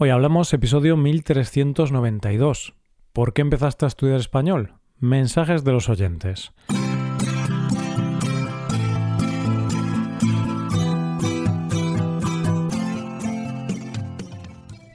Hoy 0.00 0.10
hablamos 0.10 0.54
episodio 0.54 0.96
1392. 0.96 2.74
¿Por 3.12 3.32
qué 3.32 3.42
empezaste 3.42 3.84
a 3.84 3.88
estudiar 3.88 4.20
español? 4.20 4.74
Mensajes 5.00 5.64
de 5.64 5.72
los 5.72 5.88
oyentes. 5.88 6.52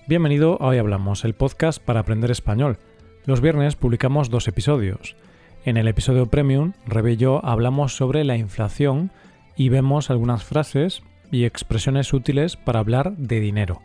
Bienvenido 0.08 0.58
a 0.62 0.68
Hoy 0.68 0.78
Hablamos, 0.78 1.26
el 1.26 1.34
podcast 1.34 1.84
para 1.84 2.00
aprender 2.00 2.32
español. 2.32 2.78
Los 3.26 3.42
viernes 3.42 3.76
publicamos 3.76 4.30
dos 4.30 4.48
episodios. 4.48 5.18
En 5.66 5.76
el 5.76 5.90
episodio 5.90 6.28
Premium, 6.28 6.72
Rebe 6.86 7.12
y 7.12 7.18
yo 7.18 7.44
hablamos 7.44 7.98
sobre 7.98 8.24
la 8.24 8.38
inflación 8.38 9.12
y 9.58 9.68
vemos 9.68 10.10
algunas 10.10 10.46
frases 10.46 11.04
y 11.30 11.44
expresiones 11.44 12.14
útiles 12.14 12.56
para 12.56 12.80
hablar 12.80 13.18
de 13.18 13.42
dinero 13.42 13.82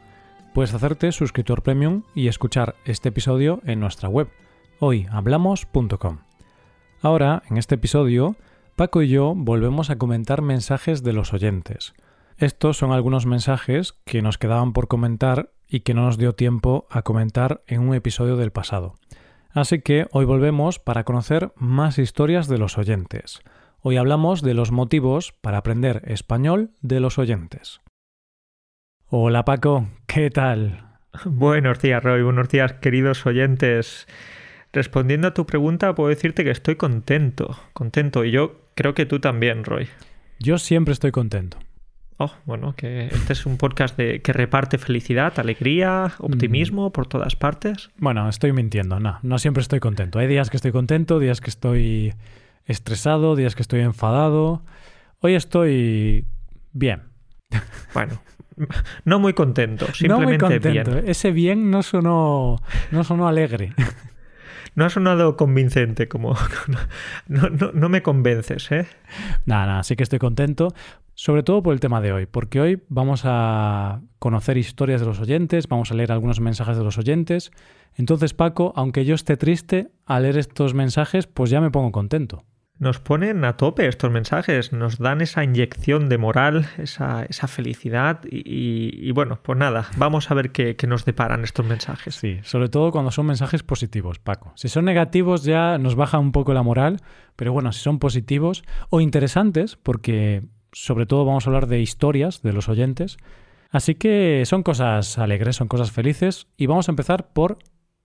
puedes 0.54 0.74
hacerte 0.74 1.12
suscriptor 1.12 1.62
premium 1.62 2.02
y 2.14 2.28
escuchar 2.28 2.76
este 2.84 3.10
episodio 3.10 3.60
en 3.64 3.80
nuestra 3.80 4.08
web, 4.08 4.28
hoyhablamos.com. 4.80 6.18
Ahora, 7.00 7.42
en 7.48 7.56
este 7.56 7.76
episodio, 7.76 8.36
Paco 8.76 9.02
y 9.02 9.08
yo 9.08 9.34
volvemos 9.36 9.90
a 9.90 9.98
comentar 9.98 10.42
mensajes 10.42 11.02
de 11.02 11.12
los 11.12 11.32
oyentes. 11.32 11.94
Estos 12.36 12.76
son 12.76 12.92
algunos 12.92 13.26
mensajes 13.26 13.94
que 14.04 14.22
nos 14.22 14.38
quedaban 14.38 14.72
por 14.72 14.86
comentar 14.86 15.50
y 15.68 15.80
que 15.80 15.94
no 15.94 16.04
nos 16.04 16.18
dio 16.18 16.34
tiempo 16.34 16.86
a 16.90 17.02
comentar 17.02 17.62
en 17.66 17.80
un 17.80 17.94
episodio 17.94 18.36
del 18.36 18.52
pasado. 18.52 18.94
Así 19.50 19.80
que 19.80 20.06
hoy 20.12 20.24
volvemos 20.24 20.78
para 20.78 21.04
conocer 21.04 21.52
más 21.56 21.98
historias 21.98 22.46
de 22.46 22.58
los 22.58 22.78
oyentes. 22.78 23.40
Hoy 23.80 23.96
hablamos 23.96 24.42
de 24.42 24.54
los 24.54 24.70
motivos 24.70 25.32
para 25.40 25.58
aprender 25.58 26.02
español 26.06 26.70
de 26.80 27.00
los 27.00 27.18
oyentes. 27.18 27.80
Hola 29.10 29.42
Paco, 29.46 29.88
¿qué 30.06 30.28
tal? 30.28 30.82
Buenos 31.24 31.80
días 31.80 32.02
Roy, 32.02 32.22
buenos 32.22 32.50
días 32.50 32.74
queridos 32.74 33.24
oyentes. 33.24 34.06
Respondiendo 34.70 35.28
a 35.28 35.32
tu 35.32 35.46
pregunta, 35.46 35.94
puedo 35.94 36.10
decirte 36.10 36.44
que 36.44 36.50
estoy 36.50 36.76
contento, 36.76 37.58
contento, 37.72 38.26
y 38.26 38.32
yo 38.32 38.60
creo 38.74 38.92
que 38.92 39.06
tú 39.06 39.18
también, 39.18 39.64
Roy. 39.64 39.88
Yo 40.38 40.58
siempre 40.58 40.92
estoy 40.92 41.10
contento. 41.10 41.56
Oh, 42.18 42.30
bueno, 42.44 42.74
que 42.76 43.06
este 43.06 43.32
es 43.32 43.46
un 43.46 43.56
podcast 43.56 43.96
de, 43.96 44.20
que 44.20 44.34
reparte 44.34 44.76
felicidad, 44.76 45.32
alegría, 45.40 46.12
optimismo 46.18 46.90
mm. 46.90 46.92
por 46.92 47.06
todas 47.06 47.34
partes. 47.34 47.88
Bueno, 47.96 48.28
estoy 48.28 48.52
mintiendo, 48.52 49.00
no, 49.00 49.20
no 49.22 49.38
siempre 49.38 49.62
estoy 49.62 49.80
contento. 49.80 50.18
Hay 50.18 50.26
días 50.26 50.50
que 50.50 50.58
estoy 50.58 50.72
contento, 50.72 51.18
días 51.18 51.40
que 51.40 51.48
estoy 51.48 52.12
estresado, 52.66 53.36
días 53.36 53.54
que 53.54 53.62
estoy 53.62 53.80
enfadado. 53.80 54.62
Hoy 55.20 55.34
estoy 55.34 56.26
bien. 56.74 57.04
Bueno, 57.94 58.20
no 59.04 59.18
muy 59.18 59.32
contento, 59.32 59.86
simplemente 59.86 60.38
no 60.38 60.48
muy 60.48 60.60
contento. 60.60 60.90
bien. 60.92 61.08
Ese 61.08 61.30
bien 61.30 61.70
no 61.70 61.82
sonó, 61.82 62.60
no 62.90 63.04
sonó 63.04 63.28
alegre. 63.28 63.74
No 64.74 64.84
ha 64.84 64.90
sonado 64.90 65.36
convincente, 65.36 66.06
como 66.06 66.36
no, 67.26 67.48
no, 67.48 67.88
me 67.88 68.00
convences, 68.00 68.70
¿eh? 68.70 68.86
Nada, 69.44 69.66
nada, 69.66 69.82
sí 69.82 69.96
que 69.96 70.04
estoy 70.04 70.20
contento, 70.20 70.68
sobre 71.14 71.42
todo 71.42 71.64
por 71.64 71.74
el 71.74 71.80
tema 71.80 72.00
de 72.00 72.12
hoy, 72.12 72.26
porque 72.26 72.60
hoy 72.60 72.82
vamos 72.88 73.22
a 73.24 74.02
conocer 74.20 74.56
historias 74.56 75.00
de 75.00 75.08
los 75.08 75.18
oyentes, 75.18 75.66
vamos 75.66 75.90
a 75.90 75.94
leer 75.94 76.12
algunos 76.12 76.38
mensajes 76.38 76.76
de 76.76 76.84
los 76.84 76.96
oyentes. 76.96 77.50
Entonces, 77.96 78.34
Paco, 78.34 78.72
aunque 78.76 79.04
yo 79.04 79.16
esté 79.16 79.36
triste 79.36 79.90
al 80.06 80.22
leer 80.22 80.38
estos 80.38 80.74
mensajes, 80.74 81.26
pues 81.26 81.50
ya 81.50 81.60
me 81.60 81.72
pongo 81.72 81.90
contento 81.90 82.44
nos 82.78 83.00
ponen 83.00 83.44
a 83.44 83.56
tope 83.56 83.88
estos 83.88 84.10
mensajes, 84.10 84.72
nos 84.72 84.98
dan 84.98 85.20
esa 85.20 85.42
inyección 85.42 86.08
de 86.08 86.18
moral, 86.18 86.68
esa, 86.78 87.26
felicidad 87.48 88.20
y, 88.30 89.10
bueno, 89.12 89.40
pues 89.42 89.58
nada, 89.58 89.88
vamos 89.96 90.30
a 90.30 90.34
ver 90.34 90.52
qué, 90.52 90.76
nos 90.86 91.04
deparan 91.04 91.44
estos 91.44 91.66
mensajes. 91.66 92.14
Sí, 92.14 92.38
sobre 92.42 92.68
todo 92.68 92.92
cuando 92.92 93.10
son 93.10 93.26
mensajes 93.26 93.62
positivos, 93.62 94.18
Paco. 94.18 94.52
Si 94.54 94.68
son 94.68 94.84
negativos 94.84 95.44
ya 95.44 95.78
nos 95.78 95.96
baja 95.96 96.18
un 96.18 96.32
poco 96.32 96.54
la 96.54 96.62
moral, 96.62 96.98
pero 97.36 97.52
bueno, 97.52 97.72
si 97.72 97.80
son 97.80 97.98
positivos 97.98 98.62
o 98.90 99.00
interesantes, 99.00 99.76
porque 99.76 100.44
sobre 100.72 101.06
todo 101.06 101.24
vamos 101.24 101.46
a 101.46 101.50
hablar 101.50 101.66
de 101.66 101.80
historias 101.80 102.42
de 102.42 102.52
los 102.52 102.68
oyentes, 102.68 103.16
así 103.70 103.96
que 103.96 104.44
son 104.46 104.62
cosas 104.62 105.18
alegres, 105.18 105.56
son 105.56 105.68
cosas 105.68 105.90
felices 105.90 106.46
y 106.56 106.66
vamos 106.66 106.88
a 106.88 106.92
empezar 106.92 107.32
por 107.32 107.58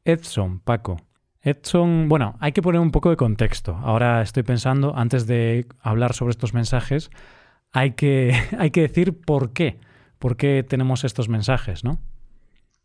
Edson, 0.04 0.60
Paco. 0.60 0.98
Edson, 1.44 2.08
bueno, 2.08 2.38
hay 2.40 2.54
que 2.54 2.62
poner 2.62 2.80
un 2.80 2.92
poco 2.92 3.10
de 3.10 3.18
contexto. 3.18 3.76
Ahora 3.84 4.22
estoy 4.22 4.44
pensando, 4.44 4.96
antes 4.96 5.28
de 5.28 5.68
hablar 5.82 6.14
sobre 6.14 6.32
estos 6.32 6.54
mensajes, 6.54 7.12
hay 7.74 7.92
que, 7.92 8.34
hay 8.58 8.72
que 8.72 8.82
decir 8.82 9.20
por 9.20 9.52
qué. 9.52 9.80
¿Por 10.20 10.38
qué 10.38 10.66
tenemos 10.68 11.04
estos 11.04 11.28
mensajes, 11.28 11.84
no? 11.84 12.00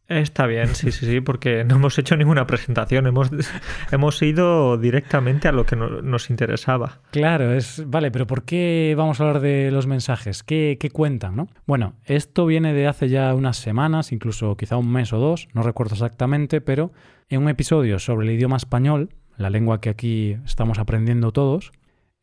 Está 0.08 0.46
bien, 0.46 0.74
sí, 0.74 0.90
sí, 0.90 1.04
sí, 1.04 1.20
porque 1.20 1.64
no 1.64 1.76
hemos 1.76 1.98
hecho 1.98 2.16
ninguna 2.16 2.46
presentación, 2.46 3.06
hemos, 3.06 3.30
hemos 3.92 4.22
ido 4.22 4.78
directamente 4.78 5.48
a 5.48 5.52
lo 5.52 5.66
que 5.66 5.76
nos 5.76 6.30
interesaba. 6.30 7.02
Claro, 7.10 7.52
es. 7.52 7.84
Vale, 7.86 8.10
pero 8.10 8.26
¿por 8.26 8.44
qué 8.44 8.94
vamos 8.96 9.20
a 9.20 9.26
hablar 9.26 9.42
de 9.42 9.70
los 9.70 9.86
mensajes? 9.86 10.42
¿Qué, 10.42 10.78
¿Qué, 10.80 10.88
cuentan, 10.88 11.36
no? 11.36 11.48
Bueno, 11.66 11.92
esto 12.06 12.46
viene 12.46 12.72
de 12.72 12.86
hace 12.86 13.10
ya 13.10 13.34
unas 13.34 13.58
semanas, 13.58 14.10
incluso 14.10 14.56
quizá 14.56 14.78
un 14.78 14.90
mes 14.90 15.12
o 15.12 15.18
dos, 15.18 15.46
no 15.52 15.62
recuerdo 15.62 15.92
exactamente, 15.94 16.62
pero 16.62 16.90
en 17.28 17.42
un 17.42 17.50
episodio 17.50 17.98
sobre 17.98 18.28
el 18.28 18.32
idioma 18.32 18.56
español, 18.56 19.10
la 19.36 19.50
lengua 19.50 19.82
que 19.82 19.90
aquí 19.90 20.38
estamos 20.46 20.78
aprendiendo 20.78 21.32
todos, 21.32 21.70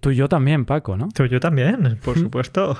tú 0.01 0.09
y 0.09 0.15
yo 0.15 0.27
también, 0.27 0.65
Paco, 0.65 0.97
¿no? 0.97 1.09
Tú 1.13 1.25
y 1.25 1.29
yo 1.29 1.39
también, 1.39 1.99
por 2.03 2.17
supuesto. 2.17 2.79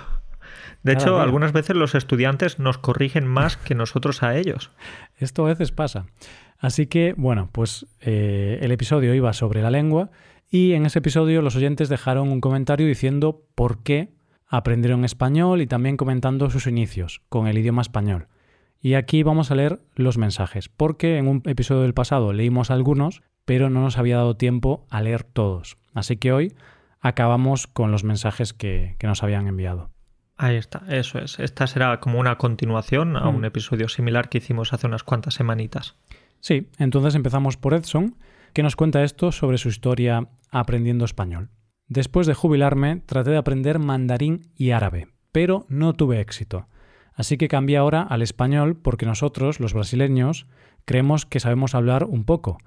De 0.84 0.94
hecho, 0.94 1.20
algunas 1.20 1.52
veces 1.52 1.76
los 1.76 1.96
estudiantes 1.96 2.60
nos 2.60 2.78
corrigen 2.78 3.26
más 3.28 3.58
que 3.58 3.76
nosotros 3.76 4.24
a 4.24 4.38
ellos. 4.38 4.72
Esto 5.18 5.46
a 5.46 5.50
veces 5.50 5.72
pasa. 5.72 6.06
Así 6.60 6.88
que, 6.88 7.14
bueno, 7.18 7.50
pues 7.52 7.86
eh, 8.02 8.60
el 8.62 8.72
episodio 8.72 9.14
iba 9.14 9.34
sobre 9.34 9.62
la 9.62 9.72
lengua 9.72 10.10
y 10.50 10.74
en 10.74 10.86
ese 10.86 11.00
episodio 11.00 11.42
los 11.42 11.56
oyentes 11.56 11.90
dejaron 11.90 12.30
un 12.30 12.42
comentario 12.42 12.88
diciendo 12.88 13.44
por 13.56 13.84
qué 13.84 14.14
aprendieron 14.48 15.04
español 15.06 15.62
y 15.62 15.68
también 15.68 15.98
comentando 15.98 16.50
sus 16.50 16.68
inicios 16.68 17.22
con 17.30 17.48
el 17.48 17.58
idioma 17.58 17.82
español. 17.82 18.28
Y 18.80 18.94
aquí 18.94 19.24
vamos 19.24 19.50
a 19.50 19.56
leer 19.56 19.82
los 19.96 20.18
mensajes, 20.18 20.70
porque 20.70 21.18
en 21.18 21.28
un 21.28 21.42
episodio 21.46 21.82
del 21.82 21.94
pasado 21.94 22.34
leímos 22.34 22.70
algunos, 22.70 23.24
pero 23.44 23.70
no 23.70 23.82
nos 23.82 23.98
había 23.98 24.18
dado 24.18 24.38
tiempo 24.38 24.86
a 24.90 25.02
leer 25.02 25.24
todos. 25.24 25.78
Así 25.94 26.18
que 26.18 26.32
hoy 26.32 26.54
acabamos 27.00 27.68
con 27.68 27.92
los 27.92 28.04
mensajes 28.04 28.54
que 28.54 28.96
nos 29.02 29.24
habían 29.24 29.48
enviado. 29.48 29.95
Ahí 30.38 30.58
está, 30.58 30.84
eso 30.90 31.20
es. 31.20 31.40
Esta 31.40 31.66
será 31.66 32.00
como 32.00 32.20
una 32.20 32.38
continuación 32.38 33.16
a 33.16 33.30
un 33.30 33.42
mm. 33.42 33.46
episodio 33.46 33.88
similar 33.88 34.28
que 34.28 34.40
hicimos 34.40 34.74
hace 34.74 34.88
unas 34.88 35.04
cuantas 35.04 35.34
semanitas. 35.34 35.96
Sí, 36.42 36.70
entonces 36.78 37.16
empezamos 37.16 37.56
por 37.58 37.74
Edson, 37.74 38.18
que 38.54 38.64
nos 38.64 38.76
cuenta 38.76 39.04
esto 39.04 39.32
sobre 39.32 39.58
su 39.58 39.70
historia 39.70 40.28
aprendiendo 40.52 41.06
español. 41.06 41.50
Después 41.88 42.28
de 42.28 42.34
jubilarme, 42.34 43.02
traté 43.06 43.32
de 43.32 43.38
aprender 43.38 43.80
mandarín 43.80 44.52
y 44.56 44.72
árabe, 44.72 45.08
pero 45.32 45.66
no 45.70 45.94
tuve 45.94 46.20
éxito. 46.20 46.68
Así 47.14 47.38
que 47.38 47.48
cambié 47.48 47.78
ahora 47.78 48.02
al 48.02 48.22
español 48.22 48.76
porque 48.76 49.06
nosotros, 49.06 49.60
los 49.60 49.74
brasileños, 49.74 50.48
creemos 50.84 51.26
que 51.26 51.40
sabemos 51.40 51.76
hablar 51.76 52.04
un 52.04 52.26
poco, 52.26 52.58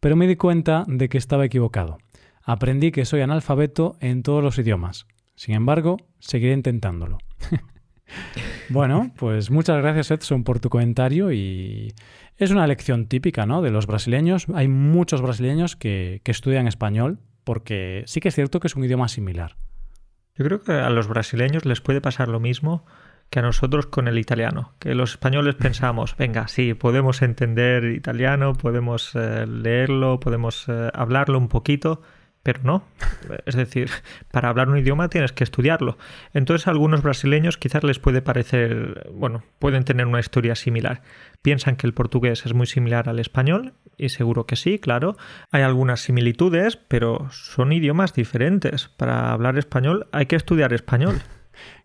pero 0.00 0.16
me 0.16 0.26
di 0.26 0.36
cuenta 0.36 0.84
de 0.86 1.08
que 1.08 1.18
estaba 1.18 1.44
equivocado. 1.44 1.98
Aprendí 2.42 2.90
que 2.90 3.04
soy 3.04 3.20
analfabeto 3.20 3.96
en 4.00 4.22
todos 4.22 4.42
los 4.42 4.58
idiomas. 4.58 5.06
Sin 5.38 5.54
embargo, 5.54 5.98
seguiré 6.18 6.52
intentándolo. 6.52 7.18
bueno, 8.70 9.12
pues 9.16 9.52
muchas 9.52 9.80
gracias 9.80 10.10
Edson 10.10 10.42
por 10.42 10.58
tu 10.58 10.68
comentario 10.68 11.30
y 11.30 11.94
es 12.38 12.50
una 12.50 12.66
lección 12.66 13.06
típica 13.06 13.46
¿no? 13.46 13.62
de 13.62 13.70
los 13.70 13.86
brasileños. 13.86 14.46
Hay 14.52 14.66
muchos 14.66 15.22
brasileños 15.22 15.76
que, 15.76 16.22
que 16.24 16.32
estudian 16.32 16.66
español 16.66 17.20
porque 17.44 18.02
sí 18.06 18.18
que 18.18 18.30
es 18.30 18.34
cierto 18.34 18.58
que 18.58 18.66
es 18.66 18.74
un 18.74 18.82
idioma 18.82 19.06
similar. 19.06 19.54
Yo 20.34 20.44
creo 20.44 20.60
que 20.60 20.72
a 20.72 20.90
los 20.90 21.06
brasileños 21.06 21.64
les 21.64 21.80
puede 21.80 22.00
pasar 22.00 22.26
lo 22.26 22.40
mismo 22.40 22.84
que 23.30 23.38
a 23.38 23.42
nosotros 23.42 23.86
con 23.86 24.08
el 24.08 24.18
italiano, 24.18 24.72
que 24.80 24.96
los 24.96 25.12
españoles 25.12 25.54
pensamos, 25.54 26.16
venga, 26.16 26.48
sí, 26.48 26.74
podemos 26.74 27.22
entender 27.22 27.84
italiano, 27.84 28.54
podemos 28.54 29.14
eh, 29.14 29.46
leerlo, 29.46 30.18
podemos 30.18 30.64
eh, 30.68 30.90
hablarlo 30.92 31.38
un 31.38 31.46
poquito, 31.46 32.02
pero 32.48 32.62
no. 32.62 32.82
Es 33.44 33.56
decir, 33.56 33.90
para 34.32 34.48
hablar 34.48 34.70
un 34.70 34.78
idioma 34.78 35.10
tienes 35.10 35.32
que 35.32 35.44
estudiarlo. 35.44 35.98
Entonces 36.32 36.66
a 36.66 36.70
algunos 36.70 37.02
brasileños 37.02 37.58
quizás 37.58 37.84
les 37.84 37.98
puede 37.98 38.22
parecer, 38.22 39.06
bueno, 39.12 39.42
pueden 39.58 39.84
tener 39.84 40.06
una 40.06 40.18
historia 40.18 40.54
similar. 40.54 41.02
Piensan 41.42 41.76
que 41.76 41.86
el 41.86 41.92
portugués 41.92 42.46
es 42.46 42.54
muy 42.54 42.66
similar 42.66 43.10
al 43.10 43.18
español, 43.18 43.74
y 43.98 44.08
seguro 44.08 44.46
que 44.46 44.56
sí, 44.56 44.78
claro. 44.78 45.18
Hay 45.50 45.60
algunas 45.60 46.00
similitudes, 46.00 46.78
pero 46.78 47.28
son 47.32 47.70
idiomas 47.70 48.14
diferentes. 48.14 48.88
Para 48.96 49.30
hablar 49.30 49.58
español 49.58 50.06
hay 50.12 50.24
que 50.24 50.36
estudiar 50.36 50.72
español. 50.72 51.20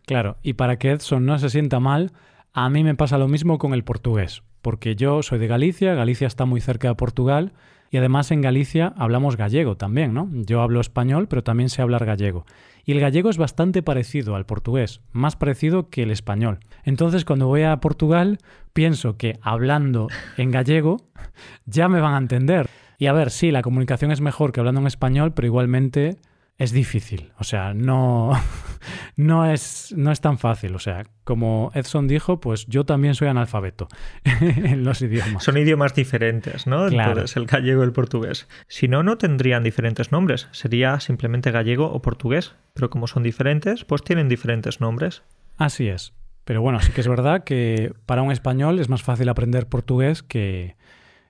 Claro, 0.06 0.36
y 0.44 0.54
para 0.54 0.78
que 0.78 0.92
Edson 0.92 1.26
no 1.26 1.40
se 1.40 1.50
sienta 1.50 1.80
mal, 1.80 2.12
a 2.52 2.70
mí 2.70 2.84
me 2.84 2.94
pasa 2.94 3.18
lo 3.18 3.30
mismo 3.30 3.58
con 3.58 3.74
el 3.74 3.86
portugués, 3.86 4.44
porque 4.62 4.98
yo 4.98 5.24
soy 5.24 5.40
de 5.40 5.48
Galicia, 5.48 5.94
Galicia 5.94 6.28
está 6.28 6.44
muy 6.44 6.60
cerca 6.60 6.90
de 6.90 6.96
Portugal, 6.96 7.54
Y 7.94 7.98
además 7.98 8.32
en 8.32 8.42
Galicia 8.42 8.92
hablamos 8.98 9.38
gallego 9.38 9.78
también, 9.78 10.16
¿no? 10.16 10.28
Yo 10.34 10.64
hablo 10.64 10.82
español, 10.82 11.28
pero 11.28 11.44
también 11.44 11.70
sé 11.70 11.84
hablar 11.84 12.06
gallego. 12.06 12.44
Y 12.86 12.92
el 12.92 13.00
gallego 13.00 13.30
es 13.30 13.38
bastante 13.38 13.84
parecido 13.84 14.36
al 14.36 14.48
portugués, 14.48 15.02
más 15.12 15.36
parecido 15.36 15.92
que 15.92 16.02
el 16.02 16.10
español. 16.10 16.58
Entonces 16.86 17.24
cuando 17.24 17.46
voy 17.46 17.62
a 17.62 17.78
Portugal 17.78 18.40
pienso 18.74 19.16
que 19.16 19.38
hablando 19.44 20.08
en 20.38 20.50
gallego 20.50 20.98
ya 21.68 21.88
me 21.88 22.02
van 22.02 22.16
a 22.16 22.18
entender. 22.18 22.68
Y 22.98 23.06
a 23.06 23.14
ver, 23.14 23.30
sí, 23.30 23.52
la 23.52 23.62
comunicación 23.62 24.12
es 24.12 24.22
mejor 24.22 24.54
que 24.54 24.60
hablando 24.60 24.82
en 24.82 24.88
español, 24.88 25.36
pero 25.36 25.46
igualmente 25.46 26.18
es 26.58 26.72
difícil. 26.72 27.32
O 27.40 27.44
sea, 27.44 27.74
no, 27.74 28.32
no, 29.16 29.52
es, 29.52 29.94
no 29.98 30.12
es 30.12 30.22
tan 30.22 30.38
fácil. 30.38 30.76
O 30.76 30.80
sea, 30.80 31.06
como 31.24 31.72
Edson 31.74 32.08
dijo, 32.08 32.40
pues 32.40 32.66
yo 32.68 32.86
también 32.86 33.16
soy 33.16 33.28
analfabeto 33.28 33.88
en 34.24 34.84
los 34.84 35.02
idiomas. 35.02 35.44
Son 35.44 35.58
idiomas 35.58 35.96
diferentes, 35.96 36.68
¿no? 36.68 36.88
Claro. 36.88 37.12
Entonces, 37.12 37.38
el 37.38 37.46
gallego 37.46 37.82
y 37.84 37.86
el 37.86 37.94
portugués. 37.94 38.48
Si 38.68 38.88
no, 38.88 39.04
no 39.04 39.18
tendrían 39.18 39.64
diferentes 39.64 40.12
nombres. 40.12 40.48
Sería 40.52 41.00
simplemente 41.00 41.52
gallego 41.52 41.92
o 41.92 42.02
portugués. 42.02 42.56
Pero 42.74 42.90
como 42.90 43.08
son 43.08 43.24
diferentes, 43.24 43.86
pues 43.86 44.04
tienen 44.04 44.30
diferentes 44.30 44.82
nombres. 44.82 45.24
Así 45.58 45.88
es. 45.88 46.14
Pero 46.46 46.62
bueno, 46.62 46.82
sí 46.82 46.92
que 46.92 47.02
es 47.02 47.08
verdad 47.08 47.44
que 47.44 47.94
para 48.06 48.22
un 48.22 48.32
español 48.32 48.80
es 48.80 48.90
más 48.90 49.02
fácil 49.02 49.30
aprender 49.30 49.68
portugués 49.68 50.24
que, 50.24 50.76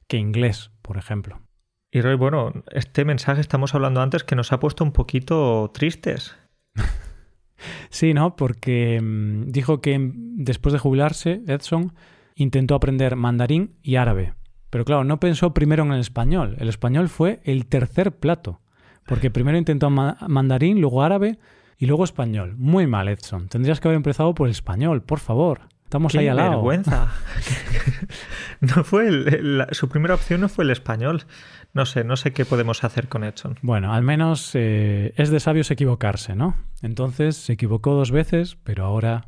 que 0.08 0.18
inglés, 0.18 0.72
por 0.82 0.98
ejemplo. 0.98 1.43
Y 1.94 2.02
Roy, 2.02 2.16
bueno, 2.16 2.52
este 2.72 3.06
mensaje 3.06 3.40
estamos 3.40 3.76
hablando 3.76 4.02
antes 4.02 4.24
que 4.24 4.36
nos 4.36 4.52
ha 4.52 4.60
puesto 4.60 4.84
un 4.84 4.92
poquito 4.92 5.72
tristes. 5.74 6.36
Sí, 7.90 8.14
¿no? 8.14 8.36
Porque 8.36 9.00
mmm, 9.02 9.46
dijo 9.46 9.80
que 9.80 9.98
mm, 9.98 10.44
después 10.44 10.74
de 10.74 10.80
jubilarse, 10.80 11.44
Edson 11.48 11.94
intentó 12.36 12.76
aprender 12.76 13.16
mandarín 13.16 13.78
y 13.82 13.96
árabe. 13.96 14.34
Pero 14.70 14.84
claro, 14.84 15.06
no 15.06 15.22
pensó 15.22 15.54
primero 15.54 15.84
en 15.84 15.94
el 15.94 16.02
español. 16.02 16.58
El 16.60 16.68
español 16.68 17.08
fue 17.08 17.40
el 17.46 17.66
tercer 17.68 18.12
plato. 18.12 18.60
Porque 19.06 19.32
primero 19.32 19.58
intentó 19.58 19.90
ma 19.90 20.18
mandarín, 20.28 20.82
luego 20.82 21.04
árabe 21.04 21.40
y 21.78 21.86
luego 21.86 22.04
español. 22.04 22.56
Muy 22.58 22.86
mal, 22.86 23.08
Edson. 23.08 23.48
Tendrías 23.48 23.80
que 23.80 23.88
haber 23.88 23.96
empezado 23.96 24.36
por 24.36 24.48
el 24.48 24.52
español, 24.52 25.04
por 25.04 25.20
favor. 25.20 25.70
Estamos 25.94 26.14
¡Qué 26.14 26.18
ahí 26.18 26.28
al 26.28 26.38
lado. 26.38 26.50
vergüenza! 26.54 27.10
no 28.62 28.84
fue 28.84 29.10
el, 29.10 29.60
la, 29.60 29.68
su 29.74 29.90
primera 29.90 30.16
opción 30.16 30.42
no 30.42 30.50
fue 30.50 30.64
el 30.64 30.72
español. 30.72 31.26
No 31.72 31.86
sé, 31.86 32.04
no 32.04 32.16
sé 32.16 32.34
qué 32.34 32.46
podemos 32.46 32.84
hacer 32.84 33.08
con 33.10 33.24
Edson. 33.24 33.60
Bueno, 33.62 33.94
al 33.94 34.02
menos 34.02 34.56
eh, 34.56 35.14
es 35.18 35.30
de 35.30 35.40
sabios 35.40 35.70
equivocarse, 35.70 36.36
¿no? 36.36 36.58
Entonces 36.82 37.36
se 37.36 37.54
equivocó 37.54 37.94
dos 37.94 38.10
veces, 38.10 38.58
pero 38.64 38.86
ahora 38.86 39.28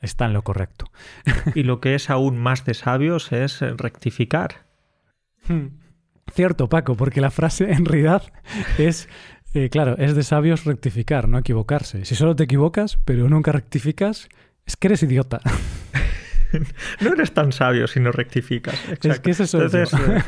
está 0.00 0.26
en 0.26 0.34
lo 0.34 0.42
correcto. 0.42 0.86
y 1.56 1.64
lo 1.64 1.80
que 1.80 1.96
es 1.96 2.10
aún 2.10 2.38
más 2.38 2.64
de 2.64 2.74
sabios 2.74 3.32
es 3.32 3.58
rectificar. 3.60 4.68
Cierto, 6.32 6.68
Paco, 6.68 6.94
porque 6.94 7.20
la 7.20 7.32
frase 7.32 7.72
en 7.72 7.84
realidad 7.84 8.22
es, 8.78 9.08
eh, 9.52 9.68
claro, 9.68 9.96
es 9.98 10.14
de 10.14 10.22
sabios 10.22 10.64
rectificar, 10.64 11.28
no 11.28 11.38
equivocarse. 11.38 12.04
Si 12.04 12.14
solo 12.14 12.36
te 12.36 12.44
equivocas, 12.44 13.00
pero 13.04 13.28
nunca 13.28 13.50
rectificas, 13.50 14.28
es 14.68 14.76
que 14.76 14.88
eres 14.88 15.02
idiota. 15.02 15.40
no 17.00 17.12
eres 17.14 17.32
tan 17.32 17.52
sabio 17.52 17.86
si 17.86 18.00
no 18.00 18.12
rectificas. 18.12 18.74
Exacto. 18.84 19.08
Es 19.10 19.20
que 19.20 19.30
es 19.30 19.40
eso. 19.40 19.62
Entonces, 19.62 19.98
eh, 19.98 20.22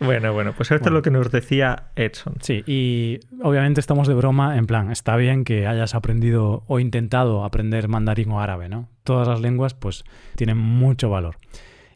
bueno, 0.00 0.32
bueno, 0.32 0.54
pues 0.56 0.70
esto 0.70 0.84
bueno. 0.84 0.96
es 0.96 0.98
lo 0.98 1.02
que 1.02 1.10
nos 1.10 1.30
decía 1.30 1.90
Edson. 1.96 2.36
Sí, 2.40 2.64
y 2.66 3.20
obviamente 3.42 3.80
estamos 3.80 4.08
de 4.08 4.14
broma, 4.14 4.56
en 4.56 4.66
plan, 4.66 4.90
está 4.90 5.16
bien 5.16 5.44
que 5.44 5.66
hayas 5.66 5.94
aprendido 5.94 6.64
o 6.66 6.80
intentado 6.80 7.44
aprender 7.44 7.88
mandarín 7.88 8.30
o 8.30 8.40
árabe, 8.40 8.70
¿no? 8.70 8.88
Todas 9.04 9.28
las 9.28 9.42
lenguas, 9.42 9.74
pues, 9.74 10.04
tienen 10.34 10.56
mucho 10.56 11.10
valor. 11.10 11.36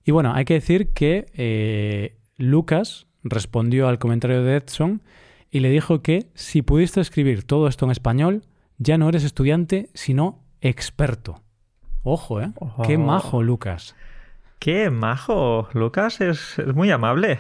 Y 0.05 0.11
bueno, 0.11 0.35
hay 0.35 0.45
que 0.45 0.55
decir 0.55 0.93
que 0.93 1.25
eh, 1.33 2.19
Lucas 2.37 3.07
respondió 3.25 3.89
al 3.89 3.99
comentario 3.99 4.43
de 4.43 4.57
Edson 4.57 5.03
y 5.51 5.61
le 5.61 5.71
dijo 5.71 6.03
que 6.03 6.27
si 6.35 6.61
pudiste 6.61 7.01
escribir 7.01 7.45
todo 7.45 7.67
esto 7.67 7.87
en 7.87 7.93
español, 7.93 8.43
ya 8.77 8.99
no 8.99 9.09
eres 9.09 9.25
estudiante, 9.25 9.89
sino 9.95 10.42
experto. 10.63 11.43
Ojo, 12.03 12.41
¿eh? 12.41 12.53
Oh. 12.57 12.83
Qué 12.83 12.97
majo, 12.97 13.43
Lucas. 13.43 13.95
Qué 14.59 14.91
majo. 14.91 15.69
Lucas 15.75 16.21
es, 16.21 16.59
es 16.59 16.75
muy 16.75 16.91
amable. 16.91 17.39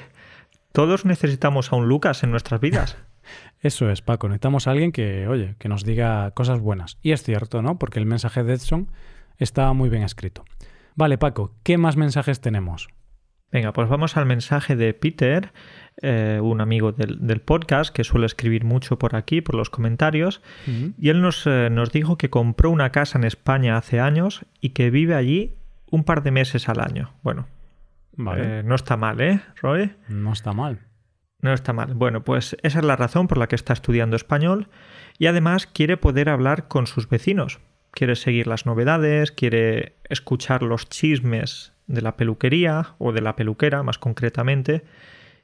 Todos 0.72 1.04
necesitamos 1.04 1.72
a 1.72 1.76
un 1.76 1.88
Lucas 1.88 2.22
en 2.22 2.30
nuestras 2.30 2.60
vidas. 2.60 2.98
Eso 3.60 3.90
es, 3.90 4.02
Paco. 4.02 4.28
Necesitamos 4.28 4.66
a 4.66 4.72
alguien 4.72 4.92
que, 4.92 5.26
oye, 5.28 5.54
que 5.58 5.68
nos 5.68 5.84
diga 5.84 6.32
cosas 6.32 6.60
buenas. 6.60 6.98
Y 7.00 7.12
es 7.12 7.22
cierto, 7.22 7.62
¿no? 7.62 7.78
Porque 7.78 7.98
el 7.98 8.06
mensaje 8.06 8.42
de 8.42 8.54
Edson 8.54 8.90
está 9.38 9.72
muy 9.72 9.88
bien 9.88 10.02
escrito. 10.02 10.44
Vale, 10.94 11.16
Paco, 11.16 11.54
¿qué 11.62 11.78
más 11.78 11.96
mensajes 11.96 12.40
tenemos? 12.40 12.88
Venga, 13.52 13.74
pues 13.74 13.86
vamos 13.86 14.16
al 14.16 14.24
mensaje 14.24 14.76
de 14.76 14.94
Peter, 14.94 15.52
eh, 16.00 16.40
un 16.42 16.62
amigo 16.62 16.92
del, 16.92 17.18
del, 17.26 17.42
podcast 17.42 17.94
que 17.94 18.02
suele 18.02 18.24
escribir 18.24 18.64
mucho 18.64 18.98
por 18.98 19.14
aquí, 19.14 19.42
por 19.42 19.54
los 19.56 19.68
comentarios, 19.68 20.40
uh 20.66 20.70
-huh. 20.70 20.94
y 20.98 21.10
él 21.10 21.20
nos, 21.20 21.46
eh, 21.46 21.68
nos 21.70 21.92
dijo 21.92 22.16
que 22.16 22.30
compró 22.30 22.70
una 22.70 22.90
casa 22.90 23.18
en 23.18 23.24
España 23.24 23.76
hace 23.76 24.00
años 24.00 24.46
y 24.62 24.70
que 24.70 24.90
vive 24.90 25.14
allí 25.14 25.54
un 25.90 26.04
par 26.04 26.22
de 26.22 26.30
meses 26.30 26.70
al 26.70 26.80
año. 26.80 27.12
Bueno, 27.22 27.46
vale. 28.16 28.60
eh, 28.60 28.62
no 28.62 28.74
está 28.74 28.96
mal, 28.96 29.20
¿eh, 29.20 29.42
Roy? 29.60 29.92
No 30.08 30.32
está 30.32 30.54
mal. 30.54 30.78
No 31.42 31.52
está 31.52 31.74
mal. 31.74 31.92
Bueno, 31.92 32.24
pues 32.24 32.56
esa 32.62 32.78
es 32.78 32.84
la 32.86 32.96
razón 32.96 33.28
por 33.28 33.36
la 33.36 33.48
que 33.48 33.56
está 33.56 33.74
estudiando 33.74 34.16
español 34.16 34.68
y 35.18 35.26
además 35.26 35.66
quiere 35.66 35.98
poder 35.98 36.30
hablar 36.30 36.68
con 36.68 36.86
sus 36.86 37.06
vecinos. 37.06 37.60
Quiere 37.90 38.16
seguir 38.16 38.46
las 38.46 38.64
novedades, 38.64 39.30
quiere 39.30 39.96
escuchar 40.08 40.62
los 40.62 40.88
chismes 40.88 41.71
de 41.86 42.02
la 42.02 42.16
peluquería 42.16 42.94
o 42.98 43.12
de 43.12 43.20
la 43.20 43.36
peluquera 43.36 43.82
más 43.82 43.98
concretamente. 43.98 44.84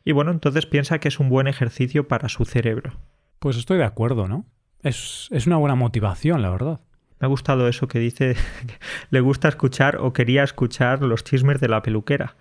Y 0.04 0.12
bueno, 0.12 0.30
entonces 0.30 0.66
piensa 0.66 0.98
que 0.98 1.08
es 1.08 1.18
un 1.20 1.28
buen 1.28 1.46
ejercicio 1.46 2.08
para 2.08 2.28
su 2.28 2.44
cerebro. 2.44 2.94
Pues 3.38 3.56
estoy 3.56 3.78
de 3.78 3.84
acuerdo, 3.84 4.28
¿no? 4.28 4.46
Es, 4.82 5.28
es 5.30 5.46
una 5.46 5.56
buena 5.56 5.74
motivación, 5.74 6.42
la 6.42 6.50
verdad. 6.50 6.80
Me 7.20 7.26
ha 7.26 7.28
gustado 7.28 7.68
eso 7.68 7.88
que 7.88 7.98
dice, 7.98 8.36
le 9.10 9.20
gusta 9.20 9.48
escuchar 9.48 9.96
o 9.96 10.12
quería 10.12 10.44
escuchar 10.44 11.02
los 11.02 11.24
chismes 11.24 11.60
de 11.60 11.68
la 11.68 11.82
peluquera. 11.82 12.36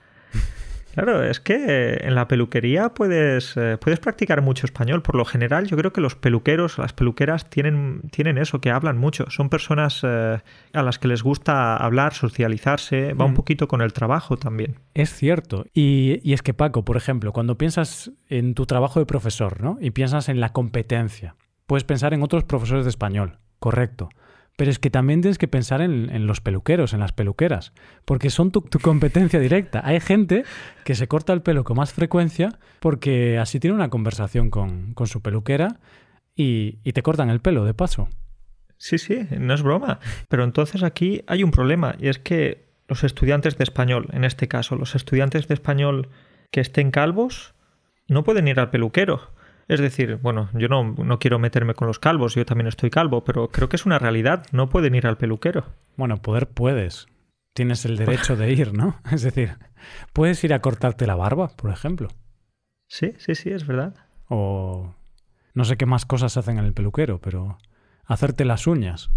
Claro, 0.97 1.23
es 1.23 1.39
que 1.39 1.99
en 2.01 2.15
la 2.15 2.27
peluquería 2.27 2.89
puedes, 2.89 3.55
eh, 3.55 3.77
puedes 3.79 3.99
practicar 3.99 4.41
mucho 4.41 4.65
español. 4.65 5.03
Por 5.03 5.13
lo 5.13 5.25
general, 5.25 5.67
yo 5.67 5.77
creo 5.77 5.93
que 5.93 6.01
los 6.01 6.15
peluqueros, 6.15 6.79
las 6.79 6.91
peluqueras 6.91 7.51
tienen, 7.51 8.01
tienen 8.09 8.39
eso, 8.39 8.59
que 8.61 8.71
hablan 8.71 8.97
mucho. 8.97 9.29
Son 9.29 9.47
personas 9.49 10.01
eh, 10.01 10.39
a 10.73 10.81
las 10.81 10.97
que 10.97 11.07
les 11.07 11.21
gusta 11.21 11.77
hablar, 11.77 12.15
socializarse, 12.15 13.13
va 13.13 13.25
mm. 13.25 13.29
un 13.29 13.33
poquito 13.35 13.67
con 13.67 13.83
el 13.83 13.93
trabajo 13.93 14.37
también. 14.37 14.79
Es 14.95 15.13
cierto. 15.13 15.67
Y, 15.71 16.19
y, 16.23 16.33
es 16.33 16.41
que, 16.41 16.55
Paco, 16.55 16.83
por 16.83 16.97
ejemplo, 16.97 17.31
cuando 17.31 17.59
piensas 17.59 18.09
en 18.27 18.55
tu 18.55 18.65
trabajo 18.65 18.99
de 18.99 19.05
profesor, 19.05 19.61
¿no? 19.61 19.77
Y 19.79 19.91
piensas 19.91 20.29
en 20.29 20.39
la 20.39 20.49
competencia, 20.49 21.35
puedes 21.67 21.83
pensar 21.83 22.15
en 22.15 22.23
otros 22.23 22.43
profesores 22.43 22.85
de 22.85 22.89
español, 22.89 23.37
correcto. 23.59 24.09
Pero 24.57 24.71
es 24.71 24.79
que 24.79 24.89
también 24.89 25.21
tienes 25.21 25.37
que 25.37 25.47
pensar 25.47 25.81
en, 25.81 26.27
los 26.27 26.41
peluqueros, 26.41 26.93
en 26.93 26.99
las 26.99 27.13
peluqueras, 27.13 27.73
porque 28.05 28.31
son 28.31 28.51
tu, 28.51 28.63
competencia 28.81 29.39
directa. 29.39 29.81
Hay 29.85 29.99
gente 29.99 30.43
que 30.83 30.95
se 30.95 31.07
corta 31.07 31.31
el 31.31 31.43
pelo 31.43 31.63
con 31.63 31.77
más 31.77 31.93
frecuencia 31.93 32.57
porque 32.79 33.37
así 33.37 33.59
tiene 33.59 33.75
una 33.75 33.89
conversación 33.89 34.49
con, 34.49 34.95
su 35.05 35.21
peluquera 35.21 35.79
y, 36.35 36.73
te 36.91 37.03
cortan 37.03 37.29
el 37.29 37.39
pelo 37.39 37.65
de 37.65 37.75
paso. 37.75 38.09
Sí, 38.77 38.97
sí, 38.97 39.27
no 39.39 39.53
es 39.53 39.61
broma. 39.61 39.99
Pero 40.27 40.43
entonces 40.43 40.81
aquí 40.81 41.21
hay 41.27 41.43
un 41.43 41.51
problema 41.51 41.95
y 41.99 42.07
es 42.07 42.17
que 42.17 42.67
los 42.87 43.03
estudiantes 43.03 43.59
de 43.59 43.63
español, 43.63 44.07
en 44.11 44.23
este 44.23 44.47
caso, 44.47 44.75
los 44.75 44.95
estudiantes 44.95 45.47
de 45.47 45.53
español 45.53 46.09
que 46.49 46.61
estén 46.61 46.89
calvos, 46.89 47.53
no 48.07 48.23
pueden 48.23 48.47
ir 48.47 48.59
al 48.59 48.71
peluquero 48.71 49.37
es 49.67 49.79
decir, 49.79 50.17
bueno, 50.17 50.49
yo 50.53 50.67
no, 50.69 50.83
no, 50.83 51.19
quiero 51.19 51.39
meterme 51.39 51.73
con 51.73 51.87
los 51.87 51.99
calvos, 51.99 52.35
yo 52.35 52.45
también 52.45 52.67
estoy 52.67 52.89
calvo, 52.89 53.23
pero 53.23 53.49
creo 53.49 53.67
que 53.67 53.75
es 53.75 53.85
una 53.85 53.99
realidad, 53.99 54.45
no 54.51 54.69
pueden 54.69 54.95
ir 54.95 55.07
al 55.07 55.17
peluquero. 55.17 55.65
Bueno, 55.97 56.21
poder 56.21 56.47
puedes. 56.47 57.07
Tienes 57.53 57.85
el 57.85 57.97
derecho 57.97 58.35
de 58.35 58.51
ir, 58.53 58.73
¿no? 58.73 58.99
Es 59.11 59.23
decir, 59.23 59.57
puedes 60.13 60.43
ir 60.43 60.53
a 60.53 60.61
cortarte 60.61 61.07
la 61.07 61.15
barba, 61.15 61.49
por 61.49 61.71
ejemplo. 61.71 62.09
Sí, 62.87 63.13
sí, 63.17 63.35
sí, 63.35 63.49
es 63.49 63.67
verdad. 63.67 63.95
O 64.29 64.95
no 65.53 65.65
sé 65.65 65.75
qué 65.75 65.85
más 65.85 66.05
cosas 66.05 66.37
hacen 66.37 66.59
en 66.59 66.65
el 66.65 66.73
peluquero, 66.73 67.19
pero 67.19 67.57
hacerte 68.05 68.45
las 68.45 68.67
uñas. 68.67 69.09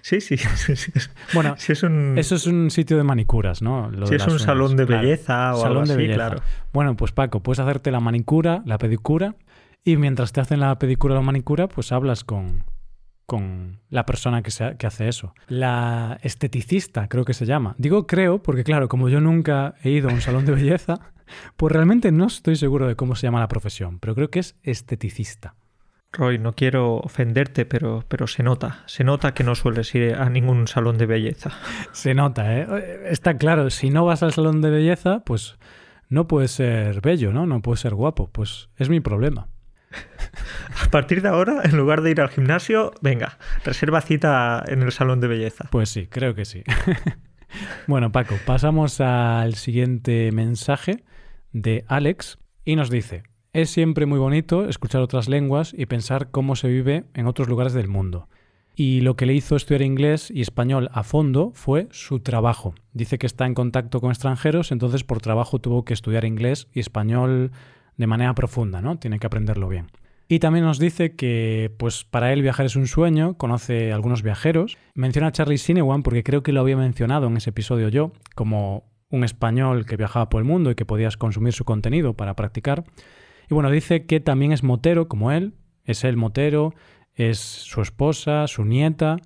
Sí, 0.00 0.20
sí, 0.20 0.36
sí, 0.56 0.76
sí. 0.76 0.92
Bueno, 1.34 1.54
si 1.58 1.72
es 1.72 1.82
un... 1.82 2.16
eso 2.18 2.34
es 2.34 2.46
un 2.46 2.70
sitio 2.70 2.96
de 2.96 3.02
manicuras, 3.02 3.62
¿no? 3.62 3.90
Lo 3.90 4.06
si 4.06 4.14
es 4.14 4.26
un 4.26 4.38
salón 4.38 4.76
de 4.76 4.84
belleza 4.84 5.34
claro. 5.34 5.56
o 5.56 5.60
salón 5.60 5.76
algo 5.78 5.86
de 5.86 5.92
así, 5.92 6.02
belleza. 6.02 6.14
claro. 6.14 6.42
Bueno, 6.72 6.96
pues 6.96 7.12
Paco, 7.12 7.40
puedes 7.40 7.58
hacerte 7.58 7.90
la 7.90 8.00
manicura, 8.00 8.62
la 8.64 8.78
pedicura, 8.78 9.34
y 9.84 9.96
mientras 9.96 10.32
te 10.32 10.40
hacen 10.40 10.60
la 10.60 10.78
pedicura 10.78 11.14
o 11.14 11.16
la 11.16 11.22
manicura, 11.22 11.68
pues 11.68 11.90
hablas 11.92 12.24
con, 12.24 12.64
con 13.26 13.80
la 13.88 14.06
persona 14.06 14.42
que, 14.42 14.50
se, 14.50 14.76
que 14.76 14.86
hace 14.86 15.08
eso. 15.08 15.34
La 15.48 16.18
esteticista, 16.22 17.08
creo 17.08 17.24
que 17.24 17.34
se 17.34 17.46
llama. 17.46 17.74
Digo 17.78 18.06
creo 18.06 18.42
porque, 18.42 18.64
claro, 18.64 18.88
como 18.88 19.08
yo 19.08 19.20
nunca 19.20 19.74
he 19.82 19.90
ido 19.90 20.10
a 20.10 20.12
un 20.12 20.20
salón 20.20 20.44
de 20.46 20.52
belleza, 20.52 21.00
pues 21.56 21.72
realmente 21.72 22.12
no 22.12 22.26
estoy 22.26 22.56
seguro 22.56 22.86
de 22.86 22.96
cómo 22.96 23.16
se 23.16 23.26
llama 23.26 23.40
la 23.40 23.48
profesión, 23.48 23.98
pero 23.98 24.14
creo 24.14 24.30
que 24.30 24.40
es 24.40 24.56
esteticista. 24.62 25.54
Roy, 26.12 26.38
no 26.38 26.54
quiero 26.54 26.96
ofenderte, 26.96 27.64
pero, 27.64 28.04
pero 28.06 28.26
se 28.26 28.42
nota. 28.42 28.82
Se 28.86 29.02
nota 29.02 29.32
que 29.32 29.44
no 29.44 29.54
sueles 29.54 29.94
ir 29.94 30.14
a 30.14 30.28
ningún 30.28 30.68
salón 30.68 30.98
de 30.98 31.06
belleza. 31.06 31.50
Se 31.92 32.14
nota, 32.14 32.58
¿eh? 32.58 32.66
Está 33.06 33.38
claro, 33.38 33.70
si 33.70 33.88
no 33.88 34.04
vas 34.04 34.22
al 34.22 34.32
salón 34.32 34.60
de 34.60 34.70
belleza, 34.70 35.22
pues 35.24 35.56
no 36.08 36.28
puedes 36.28 36.50
ser 36.50 37.00
bello, 37.00 37.32
¿no? 37.32 37.46
No 37.46 37.62
puedes 37.62 37.80
ser 37.80 37.94
guapo. 37.94 38.28
Pues 38.30 38.68
es 38.76 38.90
mi 38.90 39.00
problema. 39.00 39.48
A 40.84 40.90
partir 40.90 41.22
de 41.22 41.28
ahora, 41.28 41.62
en 41.64 41.76
lugar 41.76 42.02
de 42.02 42.10
ir 42.10 42.20
al 42.20 42.28
gimnasio, 42.28 42.92
venga, 43.00 43.38
reserva 43.64 44.00
cita 44.02 44.62
en 44.66 44.82
el 44.82 44.92
salón 44.92 45.20
de 45.20 45.28
belleza. 45.28 45.66
Pues 45.70 45.88
sí, 45.88 46.06
creo 46.06 46.34
que 46.34 46.44
sí. 46.44 46.62
bueno, 47.86 48.12
Paco, 48.12 48.36
pasamos 48.44 49.00
al 49.00 49.54
siguiente 49.54 50.30
mensaje 50.32 51.04
de 51.52 51.84
Alex 51.88 52.38
y 52.64 52.76
nos 52.76 52.90
dice, 52.90 53.22
es 53.52 53.70
siempre 53.70 54.06
muy 54.06 54.18
bonito 54.18 54.66
escuchar 54.68 55.02
otras 55.02 55.28
lenguas 55.28 55.74
y 55.76 55.86
pensar 55.86 56.30
cómo 56.30 56.56
se 56.56 56.68
vive 56.68 57.04
en 57.14 57.26
otros 57.26 57.48
lugares 57.48 57.74
del 57.74 57.88
mundo. 57.88 58.28
Y 58.74 59.02
lo 59.02 59.16
que 59.16 59.26
le 59.26 59.34
hizo 59.34 59.56
estudiar 59.56 59.82
inglés 59.82 60.30
y 60.30 60.40
español 60.40 60.88
a 60.92 61.02
fondo 61.02 61.52
fue 61.54 61.88
su 61.90 62.20
trabajo. 62.20 62.74
Dice 62.94 63.18
que 63.18 63.26
está 63.26 63.44
en 63.44 63.52
contacto 63.52 64.00
con 64.00 64.10
extranjeros, 64.10 64.72
entonces 64.72 65.04
por 65.04 65.20
trabajo 65.20 65.58
tuvo 65.58 65.84
que 65.84 65.92
estudiar 65.92 66.24
inglés 66.24 66.68
y 66.72 66.80
español 66.80 67.52
de 67.98 68.06
manera 68.06 68.34
profunda, 68.34 68.80
¿no? 68.80 68.98
Tiene 68.98 69.18
que 69.18 69.26
aprenderlo 69.26 69.68
bien. 69.68 69.88
Y 70.28 70.38
también 70.38 70.64
nos 70.64 70.78
dice 70.78 71.14
que, 71.14 71.70
pues 71.76 72.04
para 72.04 72.32
él 72.32 72.40
viajar 72.40 72.64
es 72.64 72.76
un 72.76 72.86
sueño, 72.86 73.36
conoce 73.36 73.92
a 73.92 73.94
algunos 73.94 74.22
viajeros. 74.22 74.78
Menciona 74.94 75.28
a 75.28 75.32
Charlie 75.32 75.58
Sinewan 75.58 76.02
porque 76.02 76.22
creo 76.22 76.42
que 76.42 76.52
lo 76.52 76.62
había 76.62 76.78
mencionado 76.78 77.26
en 77.26 77.36
ese 77.36 77.50
episodio 77.50 77.90
yo, 77.90 78.12
como 78.34 78.84
un 79.10 79.24
español 79.24 79.84
que 79.84 79.98
viajaba 79.98 80.30
por 80.30 80.40
el 80.40 80.48
mundo 80.48 80.70
y 80.70 80.74
que 80.74 80.86
podías 80.86 81.18
consumir 81.18 81.52
su 81.52 81.66
contenido 81.66 82.14
para 82.14 82.34
practicar. 82.34 82.84
Y 83.50 83.54
bueno, 83.54 83.70
dice 83.70 84.06
que 84.06 84.20
también 84.20 84.52
es 84.52 84.62
motero 84.62 85.08
como 85.08 85.32
él, 85.32 85.54
es 85.84 86.04
él 86.04 86.16
motero, 86.16 86.74
es 87.14 87.38
su 87.38 87.82
esposa, 87.82 88.46
su 88.46 88.64
nieta, 88.64 89.16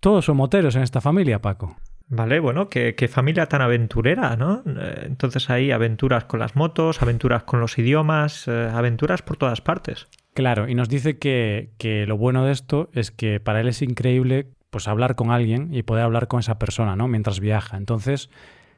todos 0.00 0.24
son 0.24 0.36
moteros 0.36 0.76
en 0.76 0.82
esta 0.82 1.00
familia, 1.00 1.40
Paco. 1.40 1.76
Vale, 2.08 2.40
bueno, 2.40 2.68
qué, 2.68 3.08
familia 3.08 3.46
tan 3.46 3.62
aventurera, 3.62 4.34
¿no? 4.34 4.64
Eh, 4.66 5.04
entonces 5.06 5.48
hay 5.48 5.70
aventuras 5.70 6.24
con 6.24 6.40
las 6.40 6.56
motos, 6.56 7.00
aventuras 7.02 7.44
con 7.44 7.60
los 7.60 7.78
idiomas, 7.78 8.48
eh, 8.48 8.68
aventuras 8.72 9.22
por 9.22 9.36
todas 9.36 9.60
partes. 9.60 10.08
Claro, 10.34 10.68
y 10.68 10.74
nos 10.74 10.88
dice 10.88 11.18
que, 11.18 11.70
que, 11.78 12.06
lo 12.06 12.16
bueno 12.16 12.44
de 12.44 12.52
esto 12.52 12.90
es 12.94 13.12
que 13.12 13.38
para 13.38 13.60
él 13.60 13.68
es 13.68 13.80
increíble 13.80 14.48
pues 14.70 14.88
hablar 14.88 15.14
con 15.14 15.30
alguien 15.30 15.72
y 15.72 15.82
poder 15.82 16.04
hablar 16.04 16.26
con 16.26 16.40
esa 16.40 16.58
persona, 16.58 16.96
¿no? 16.96 17.06
Mientras 17.06 17.38
viaja. 17.38 17.76
Entonces, 17.76 18.28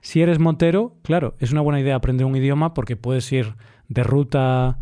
si 0.03 0.21
eres 0.21 0.39
motero, 0.39 0.97
claro, 1.03 1.35
es 1.39 1.53
una 1.53 1.61
buena 1.63 1.81
idea 1.81 1.95
aprender 1.95 2.27
un 2.27 2.37
idioma 2.37 2.75
porque 2.75 2.97
puedes 2.97 3.31
ir 3.33 3.55
de 3.89 4.03
ruta 4.03 4.79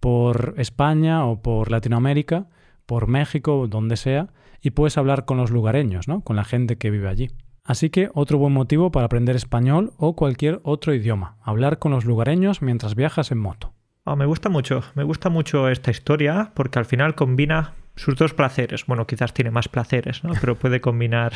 por 0.00 0.54
España 0.56 1.26
o 1.26 1.42
por 1.42 1.70
Latinoamérica, 1.70 2.48
por 2.86 3.06
México, 3.06 3.66
donde 3.68 3.96
sea, 3.96 4.28
y 4.60 4.70
puedes 4.70 4.98
hablar 4.98 5.24
con 5.24 5.36
los 5.36 5.50
lugareños, 5.50 6.08
¿no? 6.08 6.22
Con 6.22 6.36
la 6.36 6.44
gente 6.44 6.76
que 6.76 6.90
vive 6.90 7.08
allí. 7.08 7.30
Así 7.64 7.90
que 7.90 8.10
otro 8.14 8.38
buen 8.38 8.52
motivo 8.52 8.90
para 8.90 9.06
aprender 9.06 9.36
español 9.36 9.92
o 9.96 10.16
cualquier 10.16 10.60
otro 10.64 10.94
idioma, 10.94 11.36
hablar 11.42 11.78
con 11.78 11.92
los 11.92 12.04
lugareños 12.04 12.62
mientras 12.62 12.96
viajas 12.96 13.30
en 13.30 13.38
moto. 13.38 13.72
Ah, 14.04 14.16
me 14.16 14.26
gusta 14.26 14.48
mucho, 14.48 14.82
me 14.94 15.04
gusta 15.04 15.28
mucho 15.28 15.68
esta 15.68 15.92
historia 15.92 16.50
porque 16.54 16.80
al 16.80 16.84
final 16.84 17.14
combina 17.14 17.74
sus 17.94 18.16
dos 18.16 18.34
placeres. 18.34 18.86
Bueno, 18.86 19.06
quizás 19.06 19.32
tiene 19.32 19.52
más 19.52 19.68
placeres, 19.68 20.24
¿no? 20.24 20.32
Pero 20.40 20.56
puede 20.56 20.80
combinar 20.80 21.32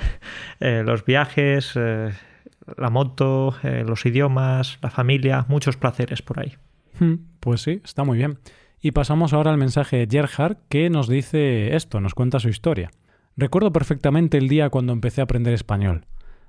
eh, 0.60 0.82
los 0.84 1.06
viajes, 1.06 1.72
eh, 1.76 2.12
la 2.76 2.90
moto, 2.90 3.54
eh, 3.62 3.84
los 3.86 4.04
idiomas, 4.06 4.78
la 4.82 4.90
familia, 4.90 5.46
muchos 5.48 5.76
placeres 5.76 6.22
por 6.22 6.40
ahí. 6.40 6.54
Hmm, 6.98 7.14
pues 7.40 7.62
sí, 7.62 7.80
está 7.84 8.04
muy 8.04 8.18
bien. 8.18 8.38
Y 8.80 8.92
pasamos 8.92 9.32
ahora 9.32 9.50
al 9.50 9.58
mensaje 9.58 9.98
de 9.98 10.08
Gerhard 10.10 10.56
que 10.68 10.90
nos 10.90 11.08
dice 11.08 11.76
esto, 11.76 12.00
nos 12.00 12.14
cuenta 12.14 12.40
su 12.40 12.48
historia. 12.48 12.90
Recuerdo 13.36 13.72
perfectamente 13.72 14.38
el 14.38 14.48
día 14.48 14.70
cuando 14.70 14.92
empecé 14.92 15.20
a 15.20 15.24
aprender 15.24 15.54
español. 15.54 16.06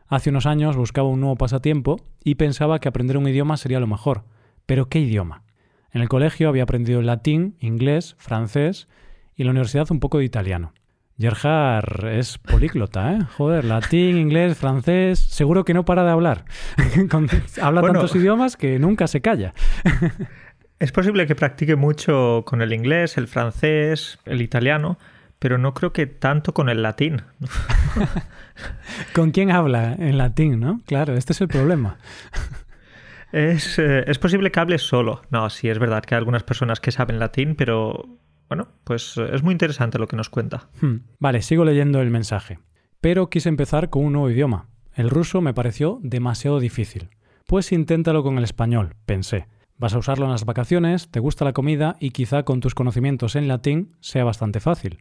Hace 0.07 0.31
unos 0.31 0.45
años 0.45 0.75
buscaba 0.75 1.07
un 1.07 1.21
nuevo 1.21 1.37
pasatiempo 1.37 1.97
y 2.23 2.35
pensaba 2.35 2.79
que 2.79 2.89
aprender 2.89 3.17
un 3.17 3.27
idioma 3.27 3.57
sería 3.57 3.79
lo 3.79 3.87
mejor. 3.87 4.25
Pero 4.65 4.89
¿qué 4.89 4.99
idioma? 4.99 5.43
En 5.91 6.01
el 6.01 6.09
colegio 6.09 6.49
había 6.49 6.63
aprendido 6.63 7.01
latín, 7.01 7.55
inglés, 7.59 8.15
francés 8.17 8.87
y 9.35 9.43
en 9.43 9.47
la 9.47 9.51
universidad 9.51 9.91
un 9.91 9.99
poco 9.99 10.17
de 10.17 10.25
italiano. 10.25 10.73
Gerhard 11.23 12.05
es 12.07 12.37
políglota, 12.37 13.13
¿eh? 13.13 13.19
Joder, 13.37 13.63
latín, 13.63 14.17
inglés, 14.17 14.57
francés. 14.57 15.19
Seguro 15.19 15.63
que 15.63 15.73
no 15.73 15.85
para 15.85 16.03
de 16.03 16.11
hablar. 16.11 16.43
Habla 17.61 17.81
tantos 17.81 18.13
idiomas 18.15 18.57
que 18.57 18.77
nunca 18.77 19.07
se 19.07 19.21
calla. 19.21 19.53
es 20.79 20.91
posible 20.91 21.25
que 21.25 21.35
practique 21.35 21.77
mucho 21.77 22.43
con 22.45 22.61
el 22.61 22.73
inglés, 22.73 23.17
el 23.17 23.27
francés, 23.27 24.19
el 24.25 24.41
italiano, 24.41 24.97
pero 25.39 25.57
no 25.57 25.73
creo 25.73 25.93
que 25.93 26.07
tanto 26.07 26.53
con 26.53 26.67
el 26.67 26.83
latín. 26.83 27.21
¿Con 29.13 29.31
quién 29.31 29.49
habla 29.49 29.93
en 29.93 30.17
latín, 30.17 30.59
no? 30.59 30.81
Claro, 30.85 31.15
este 31.15 31.31
es 31.31 31.39
el 31.39 31.47
problema. 31.47 31.99
Es, 33.31 33.79
eh, 33.79 34.03
es, 34.07 34.19
posible 34.19 34.51
que 34.51 34.59
hable 34.59 34.77
solo. 34.77 35.21
No, 35.31 35.49
sí, 35.49 35.69
es 35.69 35.79
verdad 35.79 36.03
que 36.03 36.15
hay 36.15 36.19
algunas 36.19 36.43
personas 36.43 36.79
que 36.79 36.91
saben 36.91 37.17
latín, 37.17 37.55
pero 37.55 38.19
bueno, 38.47 38.67
pues 38.83 39.17
eh, 39.17 39.29
es 39.33 39.43
muy 39.43 39.51
interesante 39.51 39.99
lo 39.99 40.07
que 40.07 40.15
nos 40.15 40.29
cuenta. 40.29 40.69
Hmm. 40.81 40.97
Vale, 41.19 41.41
sigo 41.41 41.65
leyendo 41.65 42.01
el 42.01 42.09
mensaje. 42.09 42.59
Pero 43.01 43.29
quise 43.29 43.49
empezar 43.49 43.89
con 43.89 44.05
un 44.05 44.13
nuevo 44.13 44.29
idioma. 44.29 44.69
El 44.93 45.09
ruso 45.09 45.41
me 45.41 45.53
pareció 45.53 45.99
demasiado 46.03 46.59
difícil. 46.59 47.09
Pues 47.47 47.71
inténtalo 47.71 48.23
con 48.23 48.37
el 48.37 48.43
español, 48.43 48.95
pensé. 49.05 49.47
Vas 49.77 49.93
a 49.93 49.97
usarlo 49.97 50.25
en 50.25 50.31
las 50.31 50.45
vacaciones, 50.45 51.09
te 51.09 51.19
gusta 51.19 51.45
la 51.45 51.53
comida 51.53 51.97
y 51.99 52.11
quizá 52.11 52.43
con 52.43 52.59
tus 52.59 52.75
conocimientos 52.75 53.35
en 53.35 53.47
latín 53.47 53.95
sea 53.99 54.23
bastante 54.23 54.59
fácil. 54.59 54.99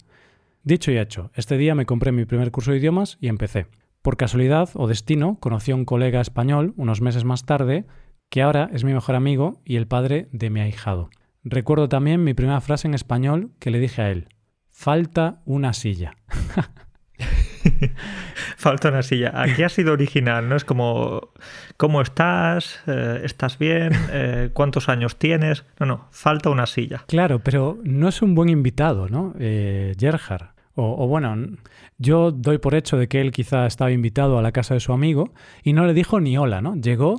Dicho 0.65 0.91
y 0.91 0.99
hecho, 0.99 1.31
este 1.35 1.57
día 1.57 1.75
me 1.75 1.87
compré 1.87 2.11
mi 2.11 2.25
primer 2.25 2.51
curso 2.51 2.73
de 2.73 2.79
idiomas 2.79 3.19
y 3.21 3.29
empecé. 3.29 3.67
Por 4.01 4.17
casualidad 4.17 4.71
o 4.75 4.89
destino, 4.89 5.39
conocí 5.39 5.71
a 5.71 5.77
un 5.77 5.85
colega 5.85 6.21
español 6.21 6.75
unos 6.77 7.01
meses 7.01 7.25
más 7.25 7.45
tarde, 7.45 7.85
que 8.31 8.43
ahora 8.43 8.71
es 8.73 8.83
mi 8.83 8.93
mejor 8.93 9.15
amigo 9.15 9.61
y 9.65 9.77
el 9.77 9.87
padre 9.87 10.29
de 10.33 10.51
mi 10.51 10.61
ahijado. 10.61 11.11
Recuerdo 11.45 11.89
también 11.89 12.23
mi 12.23 12.35
primera 12.35 12.61
frase 12.61 12.87
en 12.87 12.95
español 12.95 13.51
que 13.59 13.71
le 13.71 13.79
dije 13.81 14.03
a 14.03 14.11
él. 14.11 14.29
Falta 14.71 15.43
una 15.45 15.73
silla. 15.73 16.17
Falta 18.57 18.91
una 18.91 19.03
silla. 19.03 19.33
Aquí 19.35 19.63
ha 19.63 19.69
sido 19.69 19.93
original, 19.93 20.49
¿no? 20.49 20.57
Es 20.57 20.65
como, 20.65 21.33
¿cómo 21.77 22.01
estás? 22.01 22.81
Eh, 22.87 23.21
¿Estás 23.25 23.59
bien? 23.59 23.93
Eh, 24.11 24.51
¿Cuántos 24.53 24.89
años 24.89 25.19
tienes? 25.19 25.65
No, 25.81 25.87
no, 25.87 26.07
falta 26.11 26.49
una 26.49 26.67
silla. 26.67 27.05
Claro, 27.09 27.41
pero 27.41 27.79
no 27.83 28.09
es 28.09 28.23
un 28.23 28.35
buen 28.35 28.49
invitado, 28.49 29.09
¿no? 29.09 29.35
Eh, 29.39 29.95
Gerhard. 29.99 30.53
O, 30.75 31.07
bueno, 31.07 31.59
yo 31.99 32.31
doy 32.31 32.57
por 32.57 32.75
hecho 32.75 32.97
de 32.97 33.07
que 33.07 33.21
él 33.21 33.31
quizá 33.31 33.67
estaba 33.67 33.91
invitado 33.91 34.39
a 34.39 34.43
la 34.43 34.53
casa 34.53 34.73
de 34.73 34.81
su 34.81 34.95
amigo 34.95 35.35
y 35.63 35.75
no 35.75 35.85
le 35.85 35.93
dijo 35.93 36.19
ni 36.19 36.39
hola, 36.39 36.63
¿no? 36.63 36.77
Llegó, 36.77 37.17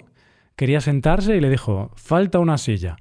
quería 0.56 0.82
sentarse 0.82 1.36
y 1.36 1.40
le 1.40 1.52
dijo, 1.52 1.92
falta 1.96 2.40
una 2.40 2.58
silla. 2.58 2.98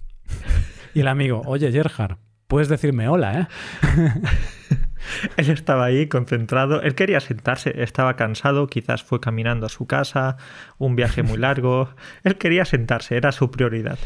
Y 0.95 1.01
el 1.01 1.09
amigo, 1.09 1.43
oye 1.47 1.73
Gerhard, 1.73 2.19
puedes 2.47 2.69
decirme 2.69 3.09
hola, 3.09 3.41
¿eh? 3.41 3.47
Él 5.37 5.51
estaba 5.51 5.87
ahí 5.87 6.07
concentrado, 6.07 6.81
él 6.81 6.95
quería 6.95 7.21
sentarse, 7.21 7.83
estaba 7.83 8.15
cansado, 8.15 8.67
quizás 8.69 9.03
fue 9.03 9.21
caminando 9.21 9.67
a 9.67 9.69
su 9.69 9.87
casa, 9.87 10.37
un 10.79 10.95
viaje 10.95 11.23
muy 11.23 11.39
largo, 11.39 11.89
él 12.23 12.39
quería 12.39 12.65
sentarse, 12.65 13.17
era 13.17 13.33
su 13.33 13.51
prioridad. 13.51 13.99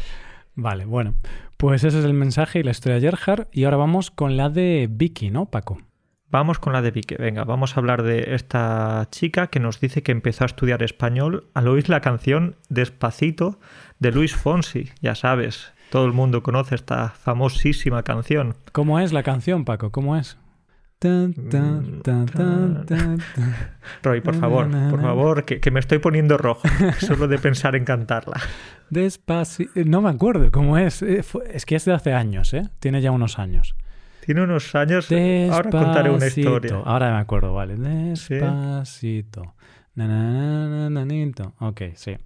Vale, 0.55 0.85
bueno, 0.85 1.13
pues 1.57 1.83
ese 1.83 1.99
es 1.99 2.05
el 2.05 2.13
mensaje 2.13 2.59
y 2.59 2.63
la 2.63 2.71
historia 2.71 2.95
de 2.95 3.01
Gerhard. 3.01 3.47
Y 3.51 3.65
ahora 3.65 3.77
vamos 3.77 4.09
con 4.09 4.37
la 4.37 4.49
de 4.49 4.87
Vicky, 4.89 5.29
¿no, 5.29 5.45
Paco? 5.45 5.79
Vamos 6.29 6.57
con 6.59 6.73
la 6.73 6.81
de 6.81 6.91
Vicky, 6.91 7.15
venga, 7.15 7.45
vamos 7.45 7.77
a 7.77 7.79
hablar 7.79 8.03
de 8.03 8.33
esta 8.33 9.07
chica 9.11 9.47
que 9.47 9.61
nos 9.61 9.79
dice 9.79 10.03
que 10.03 10.11
empezó 10.11 10.43
a 10.43 10.47
estudiar 10.47 10.83
español 10.83 11.47
al 11.53 11.67
oír 11.67 11.89
la 11.89 12.01
canción 12.01 12.57
Despacito 12.67 13.59
de 13.99 14.11
Luis 14.11 14.35
Fonsi, 14.35 14.89
ya 14.99 15.15
sabes, 15.15 15.73
todo 15.89 16.05
el 16.05 16.13
mundo 16.13 16.43
conoce 16.43 16.75
esta 16.75 17.09
famosísima 17.09 18.03
canción. 18.03 18.55
¿Cómo 18.71 18.99
es 18.99 19.13
la 19.13 19.23
canción, 19.23 19.65
Paco? 19.65 19.91
¿Cómo 19.91 20.17
es? 20.17 20.37
Roy, 24.01 24.21
por 24.21 24.35
favor, 24.35 24.67
por 24.89 25.01
favor, 25.01 25.45
que, 25.45 25.71
me 25.71 25.79
estoy 25.79 25.99
poniendo 25.99 26.39
rojo 26.39 26.67
solo 26.99 27.27
de 27.27 27.37
pensar 27.37 27.75
en 27.75 27.85
cantarla. 27.85 28.41
Despacito. 28.89 29.71
No 29.85 30.01
me 30.01 30.09
acuerdo 30.09 30.51
cómo 30.51 30.75
es. 30.77 31.03
Eh, 31.03 31.23
es 31.51 31.65
que 31.67 31.75
es 31.75 31.85
de 31.85 31.93
hace 31.93 32.13
años, 32.13 32.51
¿eh? 32.55 32.67
Tiene 32.79 33.01
ya 33.01 33.11
unos 33.11 33.37
años. 33.37 33.75
Tiene 34.25 34.41
unos 34.41 34.73
años. 34.73 35.07
Ahora 35.51 35.69
contaré 35.69 36.09
una 36.09 36.25
historia. 36.25 36.81
Ahora 36.83 37.11
me 37.13 37.19
acuerdo, 37.19 37.53
vale. 37.53 37.75
Despacito. 37.75 39.53
Ok, 41.59 41.81
sí. 41.95 42.17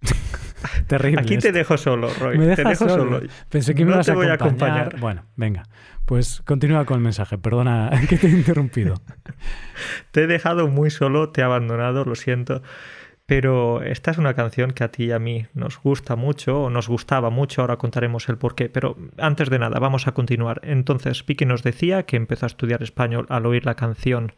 Terrible. 0.88 1.20
Aquí 1.20 1.38
te 1.38 1.52
dejo 1.52 1.76
solo, 1.76 2.08
Roy. 2.18 2.38
Me 2.38 2.56
te 2.56 2.64
dejo 2.64 2.88
solo. 2.88 3.20
Pensé 3.48 3.74
que 3.74 3.84
me 3.84 3.92
ibas 3.92 4.08
a, 4.08 4.14
voy 4.14 4.26
a 4.26 4.34
acompañar. 4.34 4.98
Bueno, 4.98 5.24
venga. 5.36 5.64
Pues 6.06 6.42
continúa 6.46 6.86
con 6.86 6.96
el 6.96 7.02
mensaje. 7.02 7.36
Perdona 7.36 7.90
que 8.08 8.16
te 8.16 8.26
he 8.26 8.30
interrumpido. 8.30 8.94
te 10.10 10.24
he 10.24 10.26
dejado 10.26 10.66
muy 10.66 10.90
solo, 10.90 11.30
te 11.30 11.42
he 11.42 11.44
abandonado, 11.44 12.04
lo 12.04 12.14
siento. 12.14 12.62
Pero 13.26 13.82
esta 13.82 14.10
es 14.10 14.16
una 14.16 14.32
canción 14.32 14.70
que 14.70 14.84
a 14.84 14.90
ti 14.90 15.04
y 15.04 15.12
a 15.12 15.18
mí 15.18 15.46
nos 15.52 15.78
gusta 15.78 16.16
mucho, 16.16 16.62
o 16.62 16.70
nos 16.70 16.88
gustaba 16.88 17.28
mucho, 17.28 17.60
ahora 17.60 17.76
contaremos 17.76 18.26
el 18.30 18.38
porqué. 18.38 18.70
Pero 18.70 18.96
antes 19.18 19.50
de 19.50 19.58
nada, 19.58 19.78
vamos 19.78 20.06
a 20.06 20.12
continuar. 20.12 20.62
Entonces, 20.64 21.26
Vicky 21.26 21.44
nos 21.44 21.62
decía 21.62 22.04
que 22.04 22.16
empezó 22.16 22.46
a 22.46 22.48
estudiar 22.48 22.82
español 22.82 23.26
al 23.28 23.44
oír 23.44 23.66
la 23.66 23.74
canción 23.74 24.32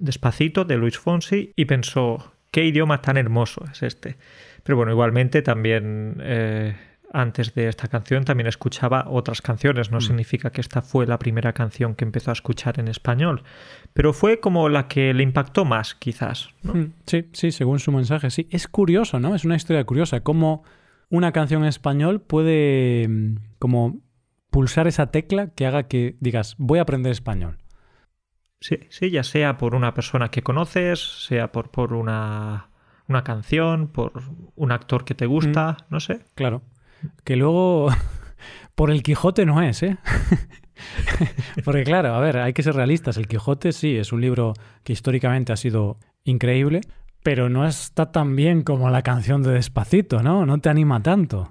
Despacito 0.00 0.64
de 0.64 0.76
Luis 0.76 0.98
Fonsi 0.98 1.52
y 1.54 1.66
pensó, 1.66 2.32
¿qué 2.50 2.64
idioma 2.64 3.00
tan 3.00 3.16
hermoso 3.16 3.64
es 3.70 3.84
este? 3.84 4.16
Pero 4.64 4.76
bueno, 4.76 4.92
igualmente 4.92 5.42
también 5.42 6.16
eh, 6.20 6.76
antes 7.12 7.54
de 7.54 7.68
esta 7.68 7.88
canción 7.88 8.24
también 8.24 8.46
escuchaba 8.46 9.04
otras 9.08 9.42
canciones. 9.42 9.90
No 9.90 9.98
Mm. 9.98 10.02
significa 10.02 10.50
que 10.50 10.60
esta 10.60 10.82
fue 10.82 11.06
la 11.06 11.18
primera 11.18 11.52
canción 11.52 11.94
que 11.94 12.04
empezó 12.04 12.30
a 12.30 12.32
escuchar 12.32 12.78
en 12.80 12.88
español, 12.88 13.42
pero 13.92 14.12
fue 14.12 14.40
como 14.40 14.68
la 14.68 14.88
que 14.88 15.12
le 15.14 15.22
impactó 15.22 15.64
más, 15.64 15.94
quizás. 15.94 16.48
¿no? 16.62 16.74
Mm, 16.74 16.92
Sí, 17.06 17.28
sí, 17.32 17.50
según 17.52 17.80
su 17.80 17.92
mensaje, 17.92 18.30
sí. 18.30 18.46
Es 18.50 18.66
curioso, 18.68 19.20
¿no? 19.20 19.34
Es 19.34 19.44
una 19.44 19.56
historia 19.56 19.84
curiosa, 19.84 20.20
cómo 20.20 20.64
una 21.10 21.32
canción 21.32 21.62
en 21.62 21.68
español 21.68 22.20
puede 22.22 23.06
mm, 23.08 23.36
como 23.58 24.00
pulsar 24.50 24.86
esa 24.86 25.10
tecla 25.10 25.48
que 25.48 25.66
haga 25.66 25.84
que 25.88 26.16
digas, 26.20 26.54
voy 26.58 26.78
a 26.78 26.82
aprender 26.82 27.10
español. 27.12 27.58
Sí, 28.60 28.78
sí, 28.90 29.10
ya 29.10 29.24
sea 29.24 29.58
por 29.58 29.74
una 29.74 29.92
persona 29.92 30.30
que 30.30 30.42
conoces, 30.42 31.00
sea 31.26 31.50
por, 31.52 31.70
por 31.70 31.92
una, 31.94 32.68
una 33.12 33.24
canción, 33.24 33.88
por 33.88 34.12
un 34.56 34.72
actor 34.72 35.04
que 35.04 35.14
te 35.14 35.26
gusta, 35.26 35.76
no 35.90 36.00
sé. 36.00 36.20
Claro. 36.34 36.62
Que 37.24 37.36
luego, 37.36 37.88
por 38.74 38.90
el 38.90 39.02
Quijote 39.02 39.46
no 39.46 39.62
es, 39.62 39.82
¿eh? 39.82 39.98
Porque 41.64 41.84
claro, 41.84 42.14
a 42.14 42.20
ver, 42.20 42.38
hay 42.38 42.52
que 42.52 42.62
ser 42.62 42.74
realistas. 42.74 43.16
El 43.16 43.28
Quijote 43.28 43.72
sí, 43.72 43.96
es 43.96 44.12
un 44.12 44.20
libro 44.20 44.54
que 44.82 44.92
históricamente 44.92 45.52
ha 45.52 45.56
sido 45.56 45.98
increíble, 46.24 46.80
pero 47.22 47.48
no 47.48 47.66
está 47.66 48.10
tan 48.10 48.34
bien 48.34 48.62
como 48.62 48.90
la 48.90 49.02
canción 49.02 49.42
de 49.42 49.52
Despacito, 49.52 50.22
¿no? 50.22 50.46
No 50.46 50.58
te 50.58 50.70
anima 50.70 51.02
tanto. 51.02 51.48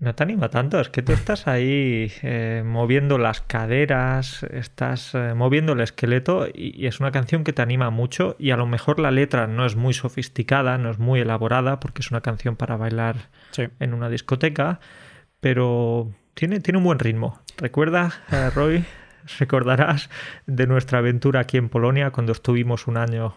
No 0.00 0.14
te 0.14 0.22
anima 0.22 0.48
tanto, 0.48 0.80
es 0.80 0.88
que 0.88 1.02
tú 1.02 1.12
estás 1.12 1.46
ahí 1.46 2.10
eh, 2.22 2.62
moviendo 2.64 3.18
las 3.18 3.42
caderas, 3.42 4.44
estás 4.44 5.14
eh, 5.14 5.34
moviendo 5.34 5.74
el 5.74 5.80
esqueleto 5.80 6.46
y, 6.46 6.74
y 6.74 6.86
es 6.86 7.00
una 7.00 7.12
canción 7.12 7.44
que 7.44 7.52
te 7.52 7.60
anima 7.60 7.90
mucho 7.90 8.34
y 8.38 8.50
a 8.52 8.56
lo 8.56 8.64
mejor 8.66 8.98
la 8.98 9.10
letra 9.10 9.46
no 9.46 9.66
es 9.66 9.76
muy 9.76 9.92
sofisticada, 9.92 10.78
no 10.78 10.90
es 10.90 10.98
muy 10.98 11.20
elaborada 11.20 11.80
porque 11.80 12.00
es 12.00 12.10
una 12.10 12.22
canción 12.22 12.56
para 12.56 12.78
bailar 12.78 13.16
Sí. 13.50 13.64
en 13.78 13.92
una 13.92 14.08
discoteca, 14.08 14.80
pero 15.40 16.10
tiene, 16.32 16.60
tiene 16.60 16.78
un 16.78 16.84
buen 16.84 16.98
ritmo. 16.98 17.38
Recuerda, 17.58 18.10
eh, 18.32 18.48
Roy, 18.54 18.86
recordarás 19.38 20.08
de 20.46 20.66
nuestra 20.66 21.00
aventura 21.00 21.40
aquí 21.40 21.58
en 21.58 21.68
Polonia 21.68 22.10
cuando 22.10 22.32
estuvimos 22.32 22.86
un 22.86 22.96
año 22.96 23.34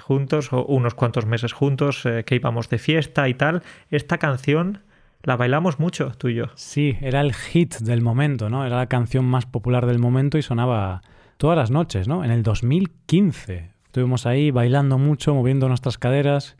juntos 0.00 0.52
o 0.52 0.62
unos 0.66 0.94
cuantos 0.94 1.24
meses 1.24 1.54
juntos, 1.54 2.02
que 2.26 2.34
íbamos 2.34 2.68
de 2.68 2.76
fiesta 2.78 3.28
y 3.30 3.34
tal. 3.34 3.62
Esta 3.90 4.18
canción 4.18 4.82
la 5.22 5.36
bailamos 5.36 5.78
mucho, 5.78 6.12
tú 6.16 6.28
y 6.28 6.34
yo. 6.34 6.46
Sí, 6.54 6.96
era 7.00 7.20
el 7.20 7.34
hit 7.34 7.76
del 7.78 8.02
momento, 8.02 8.48
¿no? 8.48 8.64
Era 8.64 8.76
la 8.76 8.86
canción 8.86 9.24
más 9.24 9.46
popular 9.46 9.86
del 9.86 9.98
momento 9.98 10.38
y 10.38 10.42
sonaba 10.42 11.02
todas 11.36 11.56
las 11.56 11.70
noches, 11.70 12.08
¿no? 12.08 12.24
En 12.24 12.30
el 12.30 12.42
2015. 12.42 13.70
Estuvimos 13.86 14.26
ahí 14.26 14.50
bailando 14.50 14.98
mucho, 14.98 15.34
moviendo 15.34 15.68
nuestras 15.68 15.98
caderas. 15.98 16.56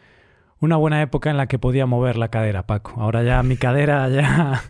Una 0.61 0.77
buena 0.77 1.03
época 1.03 1.31
en 1.31 1.37
la 1.37 1.47
que 1.47 1.59
podía 1.59 1.87
mover 1.87 2.17
la 2.17 2.29
cadera, 2.29 2.67
Paco. 2.67 3.01
Ahora 3.01 3.23
ya 3.23 3.43
mi 3.43 3.57
cadera 3.57 4.09
ya, 4.11 4.63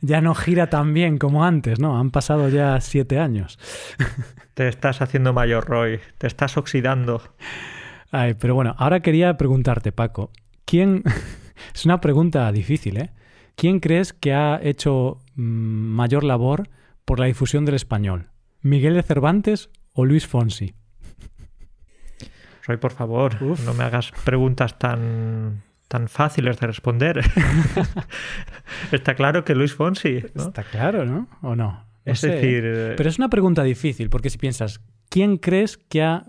ya 0.00 0.20
no 0.20 0.34
gira 0.34 0.68
tan 0.68 0.94
bien 0.94 1.18
como 1.18 1.44
antes, 1.44 1.80
¿no? 1.80 1.98
Han 1.98 2.10
pasado 2.10 2.48
ya 2.48 2.80
siete 2.80 3.18
años. 3.18 3.58
Te 4.54 4.68
estás 4.68 5.02
haciendo 5.02 5.32
mayor, 5.32 5.66
Roy. 5.66 6.00
Te 6.18 6.26
estás 6.26 6.56
oxidando. 6.56 7.22
Ay, 8.12 8.34
pero 8.34 8.54
bueno, 8.54 8.74
ahora 8.78 9.00
quería 9.00 9.36
preguntarte, 9.36 9.92
Paco, 9.92 10.30
¿quién... 10.64 11.02
es 11.74 11.84
una 11.84 12.00
pregunta 12.00 12.50
difícil, 12.52 12.96
¿eh? 12.98 13.10
¿Quién 13.54 13.80
crees 13.80 14.12
que 14.12 14.34
ha 14.34 14.60
hecho 14.62 15.18
mm, 15.34 15.42
mayor 15.42 16.24
labor 16.24 16.68
por 17.04 17.18
la 17.18 17.26
difusión 17.26 17.64
del 17.64 17.74
español? 17.74 18.30
¿Miguel 18.60 18.94
de 18.94 19.02
Cervantes 19.02 19.70
o 19.92 20.04
Luis 20.04 20.26
Fonsi? 20.26 20.74
Roy, 22.66 22.76
por 22.76 22.92
favor, 22.92 23.42
Uf. 23.42 23.64
no 23.64 23.74
me 23.74 23.84
hagas 23.84 24.12
preguntas 24.24 24.78
tan, 24.78 25.62
tan 25.88 26.08
fáciles 26.08 26.58
de 26.58 26.66
responder. 26.66 27.20
Está 28.92 29.14
claro 29.14 29.44
que 29.44 29.54
Luis 29.54 29.72
Fonsi, 29.74 30.22
¿no? 30.34 30.48
Está 30.48 30.64
claro, 30.64 31.04
¿no? 31.06 31.28
¿O 31.42 31.54
no? 31.54 31.86
No 32.04 32.12
es 32.12 32.20
sé, 32.20 32.28
¿eh? 32.28 32.34
decir, 32.34 32.94
Pero 32.96 33.08
es 33.08 33.18
una 33.18 33.30
pregunta 33.30 33.62
difícil, 33.62 34.10
porque 34.10 34.30
si 34.30 34.38
piensas, 34.38 34.80
¿quién 35.08 35.38
crees 35.38 35.76
que 35.76 36.02
ha, 36.02 36.26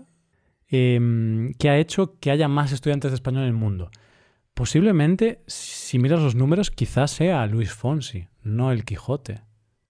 em, 0.68 1.52
que 1.54 1.68
ha 1.70 1.76
hecho 1.78 2.18
que 2.20 2.30
haya 2.30 2.48
más 2.48 2.72
estudiantes 2.72 3.10
de 3.10 3.16
español 3.16 3.42
en 3.42 3.48
el 3.48 3.54
mundo? 3.54 3.90
Posiblemente, 4.58 5.44
si 5.46 6.00
miras 6.00 6.20
los 6.20 6.34
números, 6.34 6.72
quizás 6.72 7.12
sea 7.12 7.46
Luis 7.46 7.72
Fonsi, 7.72 8.26
no 8.42 8.72
el 8.72 8.84
Quijote, 8.84 9.42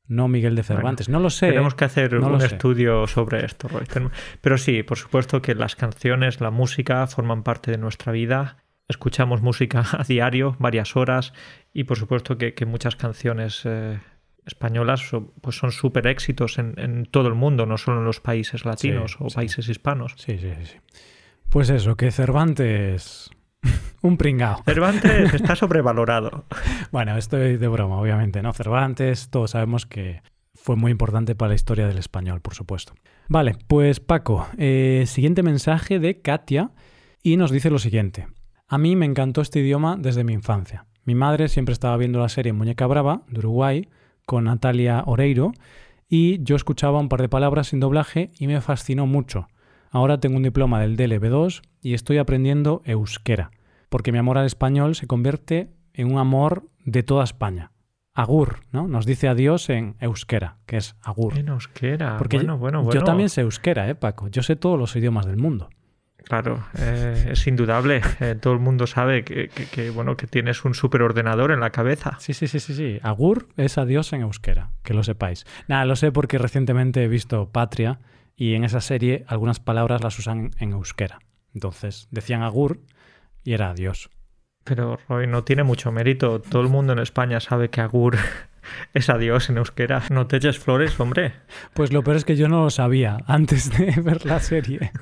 no 0.06 0.28
Miguel 0.28 0.56
de 0.56 0.62
Cervantes. 0.62 1.08
no 1.08 1.20
lo 1.20 1.30
sé. 1.30 1.48
tenemos 1.48 1.74
que 1.74 1.86
hacer 1.86 2.12
no 2.12 2.28
un 2.28 2.38
sé. 2.38 2.48
estudio 2.48 3.06
sobre 3.06 3.46
esto, 3.46 3.66
Roy. 3.68 3.86
Pero 4.42 4.58
sí, 4.58 4.82
por 4.82 4.98
supuesto 4.98 5.40
que 5.40 5.54
las 5.54 5.74
canciones, 5.74 6.42
la 6.42 6.50
música 6.50 7.06
forman 7.06 7.44
parte 7.44 7.70
de 7.70 7.78
nuestra 7.78 8.12
vida. 8.12 8.58
Escuchamos 8.88 9.40
música 9.40 9.86
a 9.98 10.04
diario, 10.04 10.54
varias 10.58 10.96
horas, 10.96 11.32
y 11.72 11.84
por 11.84 11.96
supuesto 11.96 12.36
que, 12.36 12.52
que 12.52 12.66
muchas 12.66 12.94
canciones 12.94 13.62
eh, 13.64 13.98
españolas 14.44 15.00
son, 15.00 15.32
pues 15.40 15.56
son 15.56 15.72
súper 15.72 16.06
éxitos 16.08 16.58
en, 16.58 16.74
en 16.76 17.06
todo 17.06 17.28
el 17.28 17.34
mundo, 17.34 17.64
no 17.64 17.78
solo 17.78 18.00
en 18.00 18.04
los 18.04 18.20
países 18.20 18.66
latinos 18.66 19.16
o 19.18 19.30
sí. 19.30 19.36
países 19.36 19.66
hispanos. 19.66 20.12
Sí, 20.18 20.36
sí, 20.38 20.52
sí, 20.58 20.66
sí. 20.66 20.76
Pues 21.48 21.70
eso, 21.70 21.96
que 21.96 22.10
Cervantes... 22.10 23.30
un 24.02 24.16
pringao. 24.16 24.62
Cervantes 24.64 25.34
está 25.34 25.56
sobrevalorado. 25.56 26.44
Bueno, 26.90 27.16
estoy 27.16 27.56
de 27.56 27.68
broma, 27.68 28.00
obviamente, 28.00 28.42
¿no? 28.42 28.52
Cervantes, 28.52 29.30
todos 29.30 29.52
sabemos 29.52 29.86
que 29.86 30.22
fue 30.54 30.76
muy 30.76 30.90
importante 30.90 31.34
para 31.34 31.50
la 31.50 31.54
historia 31.54 31.86
del 31.86 31.98
español, 31.98 32.40
por 32.40 32.54
supuesto. 32.54 32.94
Vale, 33.28 33.56
pues 33.66 34.00
Paco, 34.00 34.46
eh, 34.56 35.04
siguiente 35.06 35.42
mensaje 35.42 35.98
de 35.98 36.20
Katia 36.20 36.72
y 37.22 37.36
nos 37.36 37.50
dice 37.50 37.70
lo 37.70 37.78
siguiente. 37.78 38.28
A 38.66 38.78
mí 38.78 38.96
me 38.96 39.06
encantó 39.06 39.40
este 39.40 39.60
idioma 39.60 39.96
desde 39.98 40.24
mi 40.24 40.32
infancia. 40.32 40.86
Mi 41.04 41.14
madre 41.14 41.48
siempre 41.48 41.72
estaba 41.72 41.96
viendo 41.96 42.20
la 42.20 42.28
serie 42.28 42.52
Muñeca 42.52 42.86
Brava 42.86 43.22
de 43.28 43.38
Uruguay 43.38 43.88
con 44.26 44.44
Natalia 44.44 45.02
Oreiro 45.06 45.52
y 46.08 46.42
yo 46.42 46.56
escuchaba 46.56 47.00
un 47.00 47.08
par 47.08 47.22
de 47.22 47.28
palabras 47.28 47.68
sin 47.68 47.80
doblaje 47.80 48.30
y 48.38 48.46
me 48.46 48.60
fascinó 48.60 49.06
mucho. 49.06 49.48
Ahora 49.90 50.18
tengo 50.20 50.36
un 50.36 50.42
diploma 50.42 50.80
del 50.80 50.96
DLB2 50.96 51.62
y 51.82 51.94
estoy 51.94 52.18
aprendiendo 52.18 52.82
euskera, 52.84 53.50
porque 53.88 54.12
mi 54.12 54.18
amor 54.18 54.38
al 54.38 54.46
español 54.46 54.94
se 54.94 55.06
convierte 55.06 55.70
en 55.94 56.12
un 56.12 56.18
amor 56.18 56.64
de 56.84 57.02
toda 57.02 57.24
España. 57.24 57.72
Agur, 58.14 58.56
¿no? 58.72 58.88
Nos 58.88 59.06
dice 59.06 59.28
adiós 59.28 59.70
en 59.70 59.94
euskera, 60.00 60.56
que 60.66 60.76
es 60.78 60.96
agur. 61.02 61.38
En 61.38 61.48
euskera. 61.48 62.16
Porque 62.18 62.38
bueno, 62.38 62.54
yo, 62.54 62.58
bueno, 62.58 62.78
yo 62.80 62.84
bueno. 62.86 63.04
también 63.04 63.28
sé 63.28 63.42
euskera, 63.42 63.88
¿eh, 63.88 63.94
Paco? 63.94 64.26
Yo 64.28 64.42
sé 64.42 64.56
todos 64.56 64.78
los 64.78 64.94
idiomas 64.96 65.24
del 65.26 65.36
mundo. 65.36 65.70
Claro, 66.24 66.62
eh, 66.76 67.28
es 67.30 67.46
indudable. 67.46 68.02
Eh, 68.20 68.34
todo 68.34 68.52
el 68.52 68.58
mundo 68.58 68.86
sabe 68.88 69.22
que, 69.24 69.48
que- 69.48 69.66
que, 69.66 69.90
bueno, 69.90 70.16
que 70.16 70.26
tienes 70.26 70.64
un 70.64 70.74
superordenador 70.74 71.52
en 71.52 71.60
la 71.60 71.70
cabeza. 71.70 72.16
Sí, 72.18 72.34
sí, 72.34 72.48
sí, 72.48 72.58
sí, 72.60 72.74
sí. 72.74 72.98
Agur 73.02 73.48
es 73.56 73.78
adiós 73.78 74.12
en 74.12 74.22
euskera, 74.22 74.72
que 74.82 74.94
lo 74.94 75.04
sepáis. 75.04 75.46
Nada, 75.68 75.84
lo 75.84 75.94
sé 75.96 76.10
porque 76.12 76.36
recientemente 76.38 77.04
he 77.04 77.08
visto 77.08 77.48
Patria 77.50 78.00
y 78.38 78.54
en 78.54 78.62
esa 78.64 78.80
serie 78.80 79.24
algunas 79.26 79.58
palabras 79.58 80.02
las 80.02 80.18
usan 80.18 80.52
en 80.58 80.70
euskera. 80.70 81.18
Entonces 81.52 82.06
decían 82.12 82.42
agur 82.42 82.80
y 83.42 83.52
era 83.52 83.70
adiós. 83.70 84.10
Pero 84.62 84.98
Roy, 85.08 85.26
no 85.26 85.42
tiene 85.42 85.64
mucho 85.64 85.90
mérito. 85.90 86.40
Todo 86.40 86.62
el 86.62 86.68
mundo 86.68 86.92
en 86.92 87.00
España 87.00 87.40
sabe 87.40 87.68
que 87.68 87.80
Agur 87.80 88.16
es 88.94 89.08
adiós 89.10 89.50
en 89.50 89.56
euskera. 89.56 90.02
No 90.10 90.26
te 90.26 90.36
eches 90.36 90.58
flores, 90.58 90.98
hombre. 91.00 91.32
Pues 91.74 91.92
lo 91.92 92.04
peor 92.04 92.16
es 92.16 92.24
que 92.24 92.36
yo 92.36 92.48
no 92.48 92.62
lo 92.62 92.70
sabía 92.70 93.18
antes 93.26 93.76
de 93.76 94.00
ver 94.02 94.24
la 94.24 94.38
serie. 94.40 94.92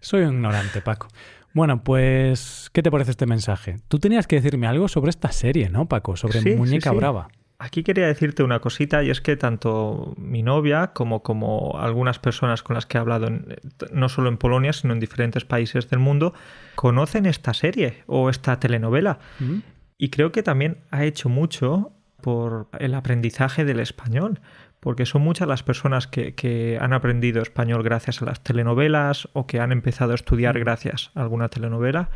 Soy 0.00 0.22
un 0.22 0.34
ignorante, 0.34 0.82
Paco. 0.82 1.08
Bueno, 1.52 1.82
pues, 1.82 2.70
¿qué 2.72 2.82
te 2.82 2.90
parece 2.90 3.12
este 3.12 3.26
mensaje? 3.26 3.76
Tú 3.88 3.98
tenías 3.98 4.26
que 4.26 4.36
decirme 4.36 4.66
algo 4.66 4.88
sobre 4.88 5.10
esta 5.10 5.32
serie, 5.32 5.70
¿no, 5.70 5.88
Paco? 5.88 6.14
Sobre 6.14 6.40
Sí, 6.40 6.50
sí, 6.50 6.56
Muñeca 6.56 6.90
sí. 6.90 6.96
Brava. 6.96 7.28
Aquí 7.58 7.82
quería 7.82 8.06
decirte 8.06 8.42
una 8.42 8.60
cosita 8.60 9.02
y 9.02 9.08
es 9.10 9.20
que 9.22 9.34
tanto 9.36 10.14
mi 10.18 10.42
novia 10.42 10.88
como, 10.88 11.22
como 11.22 11.78
algunas 11.80 12.18
personas 12.18 12.62
con 12.62 12.74
las 12.74 12.84
que 12.84 12.98
he 12.98 13.00
hablado, 13.00 13.28
en- 13.28 13.56
no 13.92 14.08
solo 14.10 14.28
en 14.28 14.36
Polonia, 14.36 14.74
sino 14.74 14.92
en 14.92 15.00
diferentes 15.00 15.44
países 15.46 15.88
del 15.88 15.98
mundo, 16.00 16.34
conocen 16.74 17.24
esta 17.24 17.54
serie 17.54 18.02
o 18.06 18.28
esta 18.28 18.60
telenovela. 18.60 19.18
¿Mm? 19.40 19.58
Y 19.96 20.10
creo 20.10 20.32
que 20.32 20.42
también 20.42 20.78
ha 20.90 21.04
hecho 21.04 21.30
mucho 21.30 21.92
por 22.20 22.68
el 22.78 22.94
aprendizaje 22.94 23.64
del 23.64 23.80
español, 23.80 24.40
porque 24.80 25.06
son 25.06 25.22
muchas 25.22 25.48
las 25.48 25.62
personas 25.62 26.06
que, 26.06 26.34
que 26.34 26.76
han 26.80 26.92
aprendido 26.92 27.40
español 27.40 27.82
gracias 27.82 28.20
a 28.20 28.26
las 28.26 28.42
telenovelas 28.42 29.28
o 29.32 29.46
que 29.46 29.60
han 29.60 29.72
empezado 29.72 30.12
a 30.12 30.16
estudiar 30.16 30.58
gracias 30.58 31.10
a 31.14 31.22
alguna 31.22 31.48
telenovela. 31.48 32.10